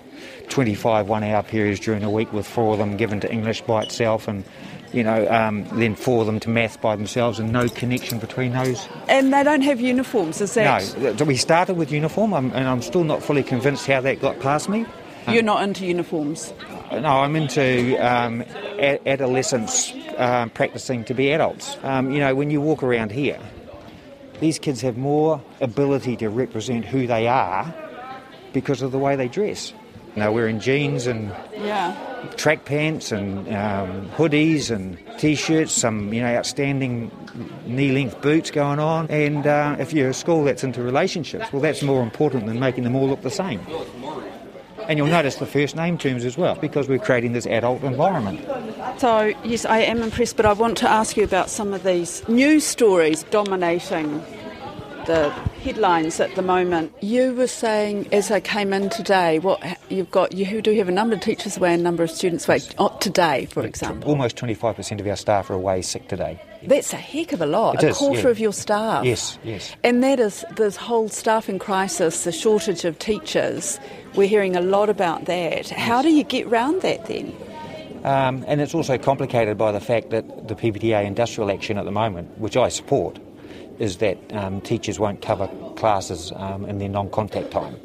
25 0.50 1.08
one-hour 1.08 1.44
periods 1.44 1.80
during 1.80 2.04
a 2.04 2.10
week 2.10 2.32
with 2.34 2.48
four 2.48 2.74
of 2.74 2.80
them 2.80 2.98
given 2.98 3.20
to 3.22 3.32
English 3.32 3.62
by 3.62 3.84
itself 3.84 4.28
and 4.28 4.44
you 4.94 5.04
know, 5.04 5.28
um, 5.30 5.66
then 5.78 5.96
for 5.96 6.26
them 6.26 6.40
to 6.42 6.50
math 6.50 6.82
by 6.82 6.96
themselves 6.96 7.40
and 7.40 7.52
no 7.52 7.68
connection 7.70 8.20
between 8.20 8.54
those. 8.54 8.88
And 9.08 9.34
they 9.34 9.44
don't 9.44 9.62
have 9.62 9.80
uniforms, 9.80 10.42
is 10.42 10.54
that? 10.56 10.98
No, 10.98 11.26
we 11.26 11.38
started 11.38 11.76
with 11.76 11.92
uniform 11.92 12.34
I'm, 12.34 12.52
and 12.52 12.68
I'm 12.68 12.82
still 12.82 13.04
not 13.04 13.24
fully 13.24 13.44
convinced 13.44 13.88
how 13.88 14.02
that 14.02 14.20
got 14.20 14.40
past 14.40 14.70
me. 14.70 14.86
You're 15.28 15.44
not 15.44 15.64
into 15.64 15.86
uniforms? 15.86 16.54
No, 16.92 17.08
I'm 17.08 17.36
into 17.36 17.96
um, 17.98 18.44
a- 18.80 19.00
adolescents 19.08 19.94
um, 20.18 20.50
practicing 20.50 21.06
to 21.06 21.14
be 21.14 21.32
adults. 21.32 21.78
Um, 21.84 22.12
you 22.12 22.20
know, 22.20 22.36
when 22.36 22.50
you 22.50 22.60
walk 22.60 22.84
around 22.84 23.12
here, 23.12 23.40
these 24.40 24.58
kids 24.60 24.82
have 24.82 24.98
more 24.98 25.42
ability 25.62 26.18
to 26.18 26.30
represent 26.30 26.84
who 26.84 27.08
they 27.08 27.28
are 27.28 27.74
because 28.54 28.82
of 28.82 28.92
the 28.92 28.98
way 28.98 29.16
they 29.16 29.28
dress. 29.28 29.74
You 30.16 30.24
know, 30.24 30.32
wearing 30.34 30.60
jeans 30.60 31.08
and 31.08 31.32
yeah. 31.54 31.96
track 32.36 32.66
pants 32.66 33.14
and 33.14 33.48
um, 33.56 34.10
hoodies 34.10 34.70
and 34.70 34.98
t-shirts, 35.18 35.72
some 35.72 36.14
you 36.14 36.22
know 36.22 36.36
outstanding 36.36 37.10
knee-length 37.66 38.22
boots 38.22 38.52
going 38.52 38.80
on. 38.80 39.08
And 39.10 39.48
uh, 39.48 39.78
if 39.80 39.94
you're 39.94 40.10
a 40.10 40.14
school 40.14 40.44
that's 40.44 40.66
into 40.66 40.82
relationships, 40.82 41.54
well, 41.54 41.62
that's 41.62 41.82
more 41.82 42.04
important 42.04 42.46
than 42.46 42.60
making 42.60 42.84
them 42.84 42.96
all 42.96 43.08
look 43.08 43.22
the 43.22 43.32
same. 43.32 43.62
And 44.90 44.98
you'll 44.98 45.08
notice 45.08 45.36
the 45.36 45.46
first 45.46 45.78
name 45.78 45.98
terms 45.98 46.26
as 46.26 46.38
well, 46.38 46.56
because 46.56 46.90
we're 46.90 47.00
creating 47.00 47.32
this 47.32 47.46
adult 47.46 47.82
environment. 47.84 48.46
So, 49.00 49.32
yes, 49.46 49.64
I 49.64 49.78
am 49.80 50.02
impressed, 50.02 50.36
but 50.36 50.46
I 50.46 50.52
want 50.52 50.78
to 50.80 50.90
ask 50.90 51.16
you 51.16 51.24
about 51.24 51.50
some 51.50 51.74
of 51.74 51.84
these 51.84 52.28
news 52.28 52.66
stories 52.66 53.24
dominating 53.30 54.22
the 55.06 55.34
headlines 55.62 56.20
at 56.20 56.36
the 56.36 56.42
moment. 56.42 56.92
You 57.02 57.34
were 57.34 57.48
saying, 57.48 58.12
as 58.12 58.32
I 58.32 58.40
came 58.40 58.74
in 58.74 58.90
today, 58.90 59.40
what 59.40 59.62
you've 59.90 60.12
got, 60.12 60.34
you 60.34 60.62
do 60.62 60.74
have 60.76 60.90
a 60.90 60.92
number 60.92 61.16
of 61.16 61.22
teachers 61.22 61.58
away 61.58 61.74
and 61.74 61.82
a 61.82 61.84
number 61.84 62.04
of 62.04 62.12
students 62.12 62.48
away. 62.48 62.62
Oh, 62.78 62.98
today, 63.00 63.46
for 63.46 63.66
example. 63.66 64.10
Almost 64.10 64.36
25% 64.38 65.00
of 65.00 65.08
our 65.08 65.16
staff 65.16 65.50
are 65.50 65.54
away 65.54 65.82
sick 65.82 66.08
today. 66.08 66.42
That's 66.64 66.94
a 66.94 66.98
heck 66.98 67.32
of 67.32 67.42
a 67.42 67.46
lot. 67.46 67.76
It 67.76 67.84
a 67.84 67.90
is, 67.90 67.98
quarter 67.98 68.22
yeah. 68.22 68.28
of 68.28 68.40
your 68.40 68.54
staff. 68.54 69.06
Yes, 69.06 69.38
yes. 69.44 69.76
And 69.84 70.04
that 70.04 70.20
is 70.20 70.44
this 70.56 70.76
whole 70.76 71.10
staffing 71.10 71.60
crisis, 71.60 72.24
the 72.24 72.32
shortage 72.32 72.84
of 72.86 72.98
teachers. 73.00 73.80
We're 74.16 74.28
hearing 74.28 74.56
a 74.56 74.62
lot 74.62 74.90
about 74.90 75.26
that. 75.26 75.70
How 75.70 76.02
do 76.02 76.10
you 76.10 76.24
get 76.24 76.48
round 76.48 76.82
that 76.82 77.06
then? 77.06 77.34
Um, 78.04 78.44
and 78.48 78.62
it's 78.62 78.74
also 78.74 78.98
complicated 78.98 79.58
by 79.58 79.72
the 79.72 79.80
fact 79.80 80.10
that 80.10 80.48
the 80.48 80.56
PPTA 80.56 81.06
industrial 81.06 81.52
action 81.52 81.78
at 81.78 81.86
the 81.86 81.92
moment, 81.92 82.36
which 82.40 82.58
I 82.58 82.70
support, 82.70 83.20
is 83.82 83.98
that 83.98 84.18
um, 84.32 84.62
teachers 84.62 85.00
won't 85.00 85.24
cover 85.24 85.48
classes 85.76 86.32
um, 86.36 86.66
in 86.66 86.78
their 86.78 86.88
non-contact 86.88 87.50
time. 87.50 87.76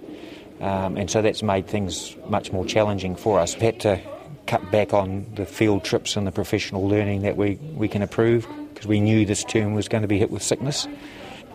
Um, 0.60 0.98
and 0.98 1.10
so 1.10 1.22
that's 1.22 1.42
made 1.42 1.66
things 1.66 2.14
much 2.28 2.52
more 2.52 2.66
challenging 2.66 3.16
for 3.16 3.40
us. 3.40 3.54
We've 3.54 3.62
had 3.62 3.80
to 3.80 4.00
cut 4.46 4.70
back 4.70 4.92
on 4.92 5.26
the 5.34 5.46
field 5.46 5.84
trips 5.84 6.14
and 6.14 6.26
the 6.26 6.32
professional 6.32 6.86
learning 6.86 7.22
that 7.22 7.38
we, 7.38 7.54
we 7.74 7.88
can 7.88 8.02
approve 8.02 8.46
because 8.74 8.86
we 8.86 9.00
knew 9.00 9.24
this 9.24 9.42
term 9.42 9.72
was 9.72 9.88
going 9.88 10.02
to 10.02 10.08
be 10.08 10.18
hit 10.18 10.30
with 10.30 10.42
sickness. 10.42 10.86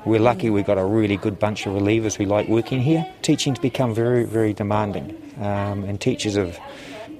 We're 0.05 0.19
lucky 0.19 0.49
we've 0.49 0.65
got 0.65 0.79
a 0.79 0.85
really 0.85 1.17
good 1.17 1.37
bunch 1.37 1.67
of 1.67 1.73
relievers 1.73 2.15
who 2.15 2.25
like 2.25 2.47
working 2.47 2.81
here. 2.81 3.07
Teaching's 3.21 3.59
become 3.59 3.93
very, 3.93 4.23
very 4.23 4.53
demanding, 4.53 5.15
um, 5.37 5.83
and 5.83 6.01
teachers 6.01 6.35
have 6.35 6.59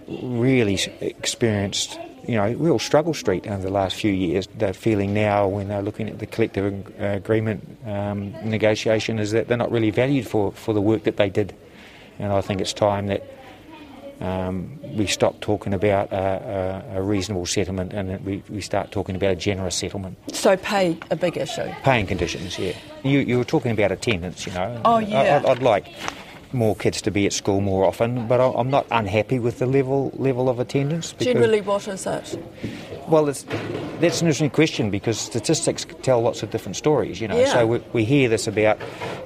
really 0.08 0.80
experienced 1.02 2.00
you 2.28 2.36
know, 2.36 2.52
real 2.54 2.80
struggle 2.80 3.14
street 3.14 3.48
over 3.48 3.62
the 3.62 3.72
last 3.72 3.96
few 3.96 4.12
years. 4.12 4.48
They're 4.56 4.74
feeling 4.74 5.14
now 5.14 5.48
when 5.48 5.68
they're 5.68 5.82
looking 5.82 6.10
at 6.10 6.20
the 6.20 6.26
collective 6.26 6.86
agreement 7.00 7.78
um, 7.86 8.32
negotiation 8.44 9.20
is 9.20 9.32
that 9.32 9.48
they're 9.48 9.58
not 9.58 9.72
really 9.72 9.92
valued 9.92 10.28
for, 10.28 10.52
for 10.52 10.74
the 10.74 10.82
work 10.82 11.04
that 11.04 11.18
they 11.18 11.30
did. 11.30 11.54
And 12.20 12.32
I 12.32 12.42
think 12.42 12.62
it's 12.62 12.74
time 12.74 13.08
that 13.08 13.24
um, 14.20 14.80
we 14.96 15.08
stop 15.08 15.40
talking 15.42 15.74
about 15.74 16.12
a, 16.12 16.86
a, 16.94 17.00
a 17.00 17.02
reasonable 17.02 17.48
settlement 17.48 17.92
and 17.92 18.10
that 18.10 18.24
we, 18.24 18.44
we 18.50 18.62
start 18.62 18.92
talking 18.92 19.16
about 19.16 19.32
a 19.32 19.36
generous 19.36 19.76
settlement. 19.76 20.18
So 20.34 20.56
pay 20.58 20.98
a 21.10 21.16
big 21.16 21.38
issue. 21.38 21.72
Paying 21.84 22.06
conditions, 22.06 22.60
yeah. 22.60 22.78
You, 23.04 23.20
you 23.20 23.40
were 23.40 23.44
talking 23.44 23.72
about 23.72 23.92
attendance, 23.92 24.46
you 24.46 24.54
know. 24.54 24.80
Oh, 24.86 25.00
yeah. 25.00 25.22
I, 25.22 25.38
I'd, 25.38 25.46
I'd 25.46 25.64
like 25.64 25.88
more 26.54 26.76
kids 26.76 27.02
to 27.02 27.12
be 27.12 27.26
at 27.26 27.34
school 27.34 27.62
more 27.62 27.86
often, 27.86 28.28
but 28.28 28.40
I'm 28.40 28.70
not 28.70 28.86
unhappy 28.92 29.40
with 29.40 29.60
the 29.60 29.66
level 29.66 30.12
level 30.16 30.50
of 30.50 30.60
attendance. 30.60 31.14
Generally, 31.14 31.62
what 31.62 31.88
is 31.88 32.06
it? 32.06 32.38
well, 33.08 33.28
it's, 33.28 33.44
that's 34.00 34.22
an 34.22 34.28
interesting 34.28 34.50
question 34.50 34.90
because 34.90 35.20
statistics 35.20 35.86
tell 36.02 36.22
lots 36.22 36.44
of 36.44 36.52
different 36.52 36.76
stories, 36.76 37.20
you 37.20 37.28
know. 37.28 37.38
Yeah. 37.38 37.54
So 37.54 37.68
we, 37.68 37.84
we 37.94 38.06
hear 38.06 38.30
this 38.30 38.48
about, 38.48 38.80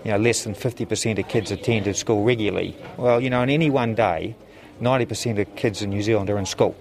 you 0.04 0.12
know, 0.12 0.18
less 0.18 0.44
than 0.44 0.54
50% 0.54 1.20
of 1.20 1.28
kids 1.28 1.52
attended 1.52 1.96
school 1.96 2.24
regularly. 2.24 2.76
Well, 2.98 3.22
you 3.22 3.30
know, 3.30 3.42
in 3.42 3.50
any 3.50 3.70
one 3.70 3.96
day, 3.96 4.36
90% 4.82 5.40
of 5.40 5.56
kids 5.56 5.82
in 5.82 5.90
New 5.92 6.02
Zealand 6.02 6.30
are 6.30 6.38
in 6.38 6.46
school. 6.46 6.76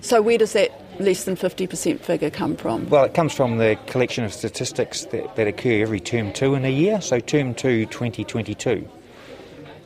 So 0.00 0.20
where 0.20 0.38
does 0.38 0.52
that 0.54 0.70
less 1.00 1.24
than 1.24 1.36
50% 1.36 2.00
figure 2.00 2.30
come 2.30 2.56
from? 2.56 2.88
Well, 2.88 3.04
it 3.04 3.14
comes 3.14 3.32
from 3.32 3.58
the 3.58 3.78
collection 3.86 4.24
of 4.24 4.32
statistics 4.32 5.04
that, 5.06 5.36
that 5.36 5.46
occur 5.46 5.82
every 5.82 6.00
term 6.00 6.32
two 6.32 6.54
in 6.54 6.64
a 6.64 6.70
year, 6.70 7.00
so 7.00 7.20
term 7.20 7.54
two 7.54 7.86
2022. 7.86 8.88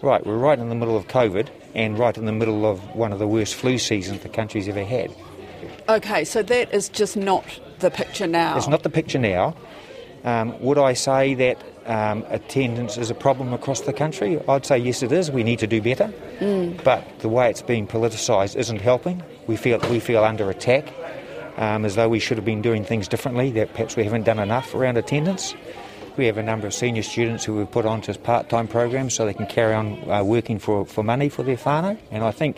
Right, 0.01 0.25
we're 0.25 0.39
right 0.39 0.59
in 0.59 0.69
the 0.69 0.75
middle 0.75 0.97
of 0.97 1.09
COVID 1.09 1.49
and 1.75 1.99
right 1.99 2.17
in 2.17 2.25
the 2.25 2.33
middle 2.33 2.67
of 2.67 2.95
one 2.95 3.13
of 3.13 3.19
the 3.19 3.27
worst 3.27 3.55
flu 3.55 3.79
seasons 3.79 4.21
the 4.21 4.29
country's 4.29 4.69
ever 4.69 4.85
had. 4.85 5.13
Okay, 5.89 6.25
so 6.25 6.43
that 6.43 6.73
is 6.73 6.89
just 6.89 7.17
not 7.17 7.45
the 7.81 7.91
picture 7.91 8.27
now. 8.27 8.57
It's 8.57 8.69
not 8.69 8.83
the 8.85 8.91
picture 8.91 9.19
now. 9.19 9.57
Um, 10.25 10.61
would 10.61 10.79
I 10.79 10.93
say 10.93 11.35
that 11.35 11.63
um, 11.87 12.25
attendance 12.29 12.97
is 12.99 13.11
a 13.11 13.15
problem 13.15 13.53
across 13.53 13.81
the 13.83 13.93
country? 13.93 14.41
I'd 14.49 14.67
say 14.67 14.79
yes, 14.79 15.03
it 15.03 15.11
is. 15.11 15.31
We 15.31 15.43
need 15.43 15.59
to 15.61 15.67
do 15.67 15.81
better. 15.81 16.13
But 16.85 17.05
the 17.21 17.29
way 17.29 17.51
it's 17.51 17.63
being 17.63 17.87
politicised 17.87 18.57
isn't 18.57 18.81
helping. 18.81 19.23
We 19.47 19.57
feel 19.57 19.79
we 19.91 19.99
feel 19.99 20.23
under 20.25 20.51
attack, 20.51 20.93
um, 21.57 21.85
as 21.85 21.95
though 21.95 22.09
we 22.09 22.19
should 22.19 22.37
have 22.37 22.45
been 22.45 22.63
doing 22.63 22.85
things 22.85 23.09
differently. 23.09 23.51
That 23.53 23.73
perhaps 23.73 23.97
we 23.97 24.05
haven't 24.05 24.25
done 24.25 24.39
enough 24.39 24.75
around 24.75 24.97
attendance. 24.99 25.55
We 26.19 26.27
have 26.27 26.37
a 26.37 26.43
number 26.43 26.67
of 26.67 26.75
senior 26.75 27.05
students 27.05 27.45
who 27.45 27.55
we've 27.55 27.71
put 27.71 27.87
onto 27.87 28.13
part-time 28.13 28.67
programs 28.67 29.15
so 29.15 29.25
they 29.25 29.35
can 29.35 29.47
carry 29.47 29.73
on 29.73 30.11
uh, 30.11 30.25
working 30.25 30.59
for, 30.59 30.85
for 30.85 31.05
money 31.05 31.29
for 31.29 31.45
their 31.45 31.57
whānau. 31.57 31.97
And 32.11 32.25
I 32.25 32.33
think 32.33 32.57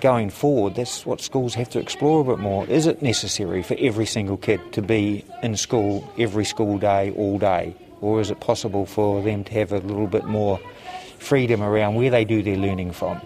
going 0.00 0.30
forward, 0.30 0.74
that's 0.74 1.04
what 1.04 1.20
schools 1.20 1.52
have 1.52 1.68
to 1.68 1.78
explore 1.78 2.22
a 2.22 2.24
bit 2.24 2.38
more. 2.38 2.66
Is 2.66 2.86
it 2.86 3.02
necessary 3.02 3.62
for 3.62 3.76
every 3.78 4.06
single 4.06 4.38
kid 4.38 4.72
to 4.72 4.80
be 4.80 5.22
in 5.42 5.54
school 5.58 6.10
every 6.18 6.46
school 6.46 6.78
day, 6.78 7.10
all 7.10 7.38
day? 7.38 7.76
Or 8.00 8.22
is 8.22 8.30
it 8.30 8.40
possible 8.40 8.86
for 8.86 9.20
them 9.20 9.44
to 9.44 9.52
have 9.52 9.70
a 9.70 9.80
little 9.80 10.06
bit 10.06 10.24
more 10.24 10.58
freedom 11.18 11.62
around 11.62 11.96
where 11.96 12.08
they 12.08 12.24
do 12.24 12.42
their 12.42 12.56
learning 12.56 12.92
from? 12.92 13.18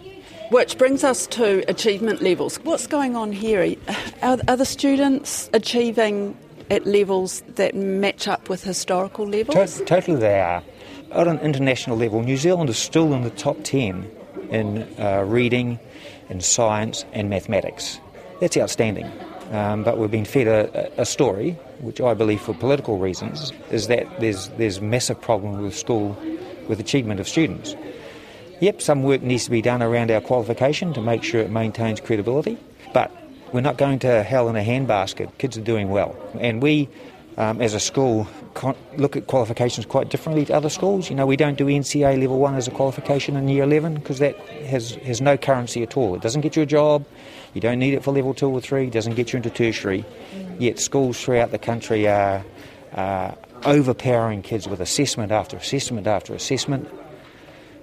Which 0.50 0.76
brings 0.76 1.04
us 1.04 1.28
to 1.28 1.62
achievement 1.68 2.20
levels. 2.20 2.56
What's 2.64 2.88
going 2.88 3.14
on 3.14 3.30
here? 3.30 3.76
Are, 4.22 4.38
are 4.48 4.56
the 4.56 4.64
students 4.64 5.48
achieving 5.52 6.36
at 6.70 6.86
levels 6.86 7.42
that 7.56 7.74
match 7.74 8.28
up 8.28 8.48
with 8.48 8.64
historical 8.64 9.26
levels? 9.26 9.78
To- 9.78 9.84
totally 9.84 10.18
they 10.18 10.40
are. 10.40 10.62
At 11.12 11.26
an 11.26 11.40
international 11.40 11.96
level, 11.96 12.22
New 12.22 12.36
Zealand 12.36 12.70
is 12.70 12.78
still 12.78 13.12
in 13.12 13.22
the 13.22 13.30
top 13.30 13.56
10 13.64 14.08
in 14.50 14.88
uh, 14.98 15.24
reading, 15.26 15.78
in 16.28 16.40
science, 16.40 17.04
and 17.12 17.28
mathematics. 17.28 17.98
That's 18.40 18.56
outstanding. 18.56 19.10
Um, 19.50 19.82
but 19.82 19.98
we've 19.98 20.10
been 20.10 20.24
fed 20.24 20.46
a, 20.46 21.02
a 21.02 21.04
story, 21.04 21.52
which 21.80 22.00
I 22.00 22.14
believe 22.14 22.40
for 22.40 22.54
political 22.54 22.98
reasons, 22.98 23.52
is 23.70 23.88
that 23.88 24.06
there's, 24.20 24.48
there's 24.50 24.80
massive 24.80 25.20
problem 25.20 25.60
with 25.62 25.76
school, 25.76 26.16
with 26.68 26.78
achievement 26.78 27.18
of 27.18 27.28
students. 27.28 27.74
Yep, 28.60 28.80
some 28.80 29.02
work 29.02 29.22
needs 29.22 29.46
to 29.46 29.50
be 29.50 29.62
done 29.62 29.82
around 29.82 30.10
our 30.12 30.20
qualification 30.20 30.92
to 30.92 31.00
make 31.00 31.24
sure 31.24 31.40
it 31.40 31.50
maintains 31.50 32.00
credibility, 32.00 32.58
but 32.94 33.10
we're 33.52 33.60
not 33.60 33.76
going 33.76 33.98
to 34.00 34.22
hell 34.22 34.48
in 34.48 34.56
a 34.56 34.62
handbasket. 34.62 35.36
Kids 35.38 35.58
are 35.58 35.62
doing 35.62 35.90
well. 35.90 36.16
And 36.38 36.62
we, 36.62 36.88
um, 37.36 37.60
as 37.60 37.74
a 37.74 37.80
school, 37.80 38.28
look 38.96 39.16
at 39.16 39.26
qualifications 39.26 39.86
quite 39.86 40.08
differently 40.08 40.44
to 40.46 40.54
other 40.54 40.68
schools. 40.68 41.10
You 41.10 41.16
know, 41.16 41.26
we 41.26 41.36
don't 41.36 41.56
do 41.56 41.66
NCEA 41.66 42.20
level 42.20 42.38
1 42.38 42.54
as 42.54 42.68
a 42.68 42.70
qualification 42.70 43.36
in 43.36 43.48
year 43.48 43.64
11 43.64 43.94
because 43.94 44.18
that 44.18 44.38
has, 44.66 44.92
has 44.96 45.20
no 45.20 45.36
currency 45.36 45.82
at 45.82 45.96
all. 45.96 46.14
It 46.14 46.22
doesn't 46.22 46.42
get 46.42 46.56
you 46.56 46.62
a 46.62 46.66
job, 46.66 47.04
you 47.54 47.60
don't 47.60 47.78
need 47.78 47.94
it 47.94 48.04
for 48.04 48.12
level 48.12 48.34
2 48.34 48.48
or 48.48 48.60
3, 48.60 48.86
it 48.86 48.92
doesn't 48.92 49.14
get 49.14 49.32
you 49.32 49.38
into 49.38 49.50
tertiary. 49.50 50.04
Yet 50.58 50.78
schools 50.78 51.20
throughout 51.20 51.50
the 51.50 51.58
country 51.58 52.06
are 52.06 52.44
uh, 52.94 53.32
overpowering 53.64 54.42
kids 54.42 54.68
with 54.68 54.80
assessment 54.80 55.32
after 55.32 55.56
assessment 55.56 56.06
after 56.06 56.34
assessment 56.34 56.88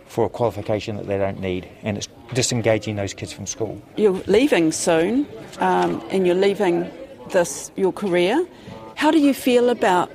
for 0.06 0.25
a 0.25 0.30
qualification 0.30 0.95
that 0.97 1.08
they 1.08 1.17
don't 1.17 1.39
need, 1.39 1.67
and 1.84 1.97
it's 1.97 2.08
disengaging 2.33 2.95
those 2.95 3.13
kids 3.13 3.31
from 3.31 3.45
school. 3.45 3.81
You're 3.95 4.21
leaving 4.27 4.71
soon, 4.71 5.27
um, 5.59 6.03
and 6.09 6.25
you're 6.25 6.35
leaving 6.35 6.89
this 7.31 7.71
your 7.75 7.93
career. 7.93 8.45
How 8.95 9.11
do 9.11 9.19
you 9.19 9.33
feel 9.33 9.69
about 9.69 10.11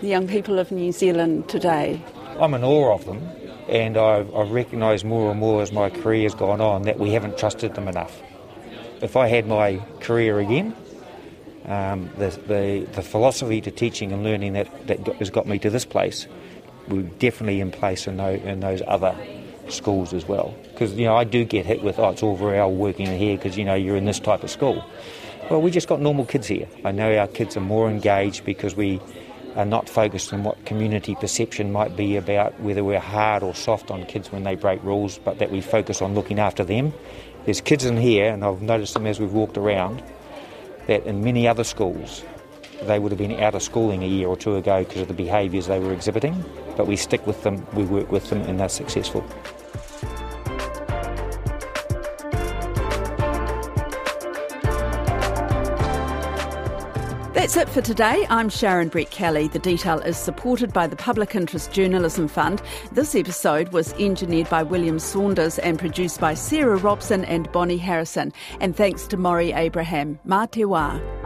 the 0.00 0.08
young 0.08 0.28
people 0.28 0.58
of 0.58 0.70
New 0.70 0.92
Zealand 0.92 1.48
today? 1.48 2.02
I'm 2.38 2.54
in 2.54 2.64
awe 2.64 2.94
of 2.94 3.04
them, 3.06 3.26
and 3.68 3.96
I've, 3.96 4.34
I've 4.34 4.50
recognised 4.50 5.04
more 5.04 5.30
and 5.30 5.40
more 5.40 5.62
as 5.62 5.72
my 5.72 5.90
career 5.90 6.22
has 6.24 6.34
gone 6.34 6.60
on 6.60 6.82
that 6.82 6.98
we 6.98 7.10
haven't 7.10 7.38
trusted 7.38 7.74
them 7.74 7.88
enough. 7.88 8.20
If 9.00 9.16
I 9.16 9.28
had 9.28 9.46
my 9.46 9.80
career 10.00 10.38
again, 10.40 10.74
um, 11.66 12.10
the, 12.16 12.30
the, 12.46 12.86
the 12.92 13.02
philosophy 13.02 13.60
to 13.60 13.70
teaching 13.70 14.12
and 14.12 14.22
learning 14.22 14.52
that, 14.54 14.86
that 14.86 15.04
got, 15.04 15.16
has 15.16 15.30
got 15.30 15.46
me 15.46 15.58
to 15.58 15.70
this 15.70 15.84
place 15.84 16.26
would 16.88 17.18
definitely 17.18 17.60
in 17.60 17.72
place 17.72 18.06
in 18.06 18.16
those, 18.16 18.40
in 18.42 18.60
those 18.60 18.82
other 18.86 19.16
schools 19.72 20.12
as 20.12 20.26
well. 20.26 20.54
Because, 20.72 20.92
you 20.94 21.04
know, 21.04 21.16
I 21.16 21.24
do 21.24 21.44
get 21.44 21.66
hit 21.66 21.82
with, 21.82 21.98
oh, 21.98 22.10
it's 22.10 22.22
all 22.22 22.36
very 22.36 22.58
well 22.58 22.72
working 22.72 23.06
here 23.06 23.36
because, 23.36 23.56
you 23.56 23.64
know, 23.64 23.74
you're 23.74 23.96
in 23.96 24.04
this 24.04 24.20
type 24.20 24.42
of 24.42 24.50
school. 24.50 24.84
Well, 25.50 25.62
we 25.62 25.70
just 25.70 25.88
got 25.88 26.00
normal 26.00 26.24
kids 26.24 26.46
here. 26.46 26.68
I 26.84 26.92
know 26.92 27.16
our 27.16 27.28
kids 27.28 27.56
are 27.56 27.60
more 27.60 27.88
engaged 27.88 28.44
because 28.44 28.74
we 28.74 29.00
are 29.54 29.64
not 29.64 29.88
focused 29.88 30.32
on 30.32 30.44
what 30.44 30.64
community 30.66 31.14
perception 31.14 31.72
might 31.72 31.96
be 31.96 32.16
about 32.16 32.58
whether 32.60 32.84
we're 32.84 33.00
hard 33.00 33.42
or 33.42 33.54
soft 33.54 33.90
on 33.90 34.04
kids 34.06 34.30
when 34.30 34.42
they 34.42 34.54
break 34.54 34.82
rules, 34.82 35.18
but 35.18 35.38
that 35.38 35.50
we 35.50 35.60
focus 35.60 36.02
on 36.02 36.14
looking 36.14 36.38
after 36.38 36.64
them. 36.64 36.92
There's 37.44 37.60
kids 37.60 37.84
in 37.84 37.96
here, 37.96 38.32
and 38.32 38.44
I've 38.44 38.60
noticed 38.60 38.94
them 38.94 39.06
as 39.06 39.20
we've 39.20 39.32
walked 39.32 39.56
around, 39.56 40.02
that 40.88 41.04
in 41.06 41.22
many 41.24 41.48
other 41.48 41.64
schools 41.64 42.22
they 42.82 42.98
would 42.98 43.12
have 43.12 43.18
been 43.18 43.32
out 43.40 43.54
of 43.54 43.62
schooling 43.62 44.02
a 44.02 44.06
year 44.06 44.28
or 44.28 44.36
two 44.36 44.56
ago 44.56 44.84
because 44.84 45.02
of 45.02 45.08
the 45.08 45.14
behaviours 45.14 45.66
they 45.66 45.78
were 45.78 45.92
exhibiting, 45.92 46.44
but 46.76 46.86
we 46.86 46.96
stick 46.96 47.26
with 47.26 47.42
them, 47.42 47.66
we 47.74 47.84
work 47.84 48.10
with 48.10 48.28
them, 48.30 48.42
and 48.42 48.60
they're 48.60 48.68
successful. 48.68 49.24
That's 57.46 57.56
it 57.56 57.68
for 57.68 57.80
today. 57.80 58.26
I'm 58.28 58.48
Sharon 58.48 58.90
Brettkelly. 58.90 59.52
The 59.52 59.60
detail 59.60 60.00
is 60.00 60.16
supported 60.16 60.72
by 60.72 60.88
the 60.88 60.96
Public 60.96 61.36
Interest 61.36 61.70
Journalism 61.70 62.26
Fund. 62.26 62.60
This 62.90 63.14
episode 63.14 63.68
was 63.68 63.92
engineered 64.00 64.50
by 64.50 64.64
William 64.64 64.98
Saunders 64.98 65.60
and 65.60 65.78
produced 65.78 66.18
by 66.18 66.34
Sarah 66.34 66.76
Robson 66.76 67.24
and 67.24 67.50
Bonnie 67.52 67.76
Harrison. 67.76 68.32
And 68.60 68.74
thanks 68.74 69.06
to 69.06 69.16
Maurie 69.16 69.52
Abraham. 69.52 70.18
Mā 70.26 70.50
te 70.50 70.62
wā. 70.62 71.25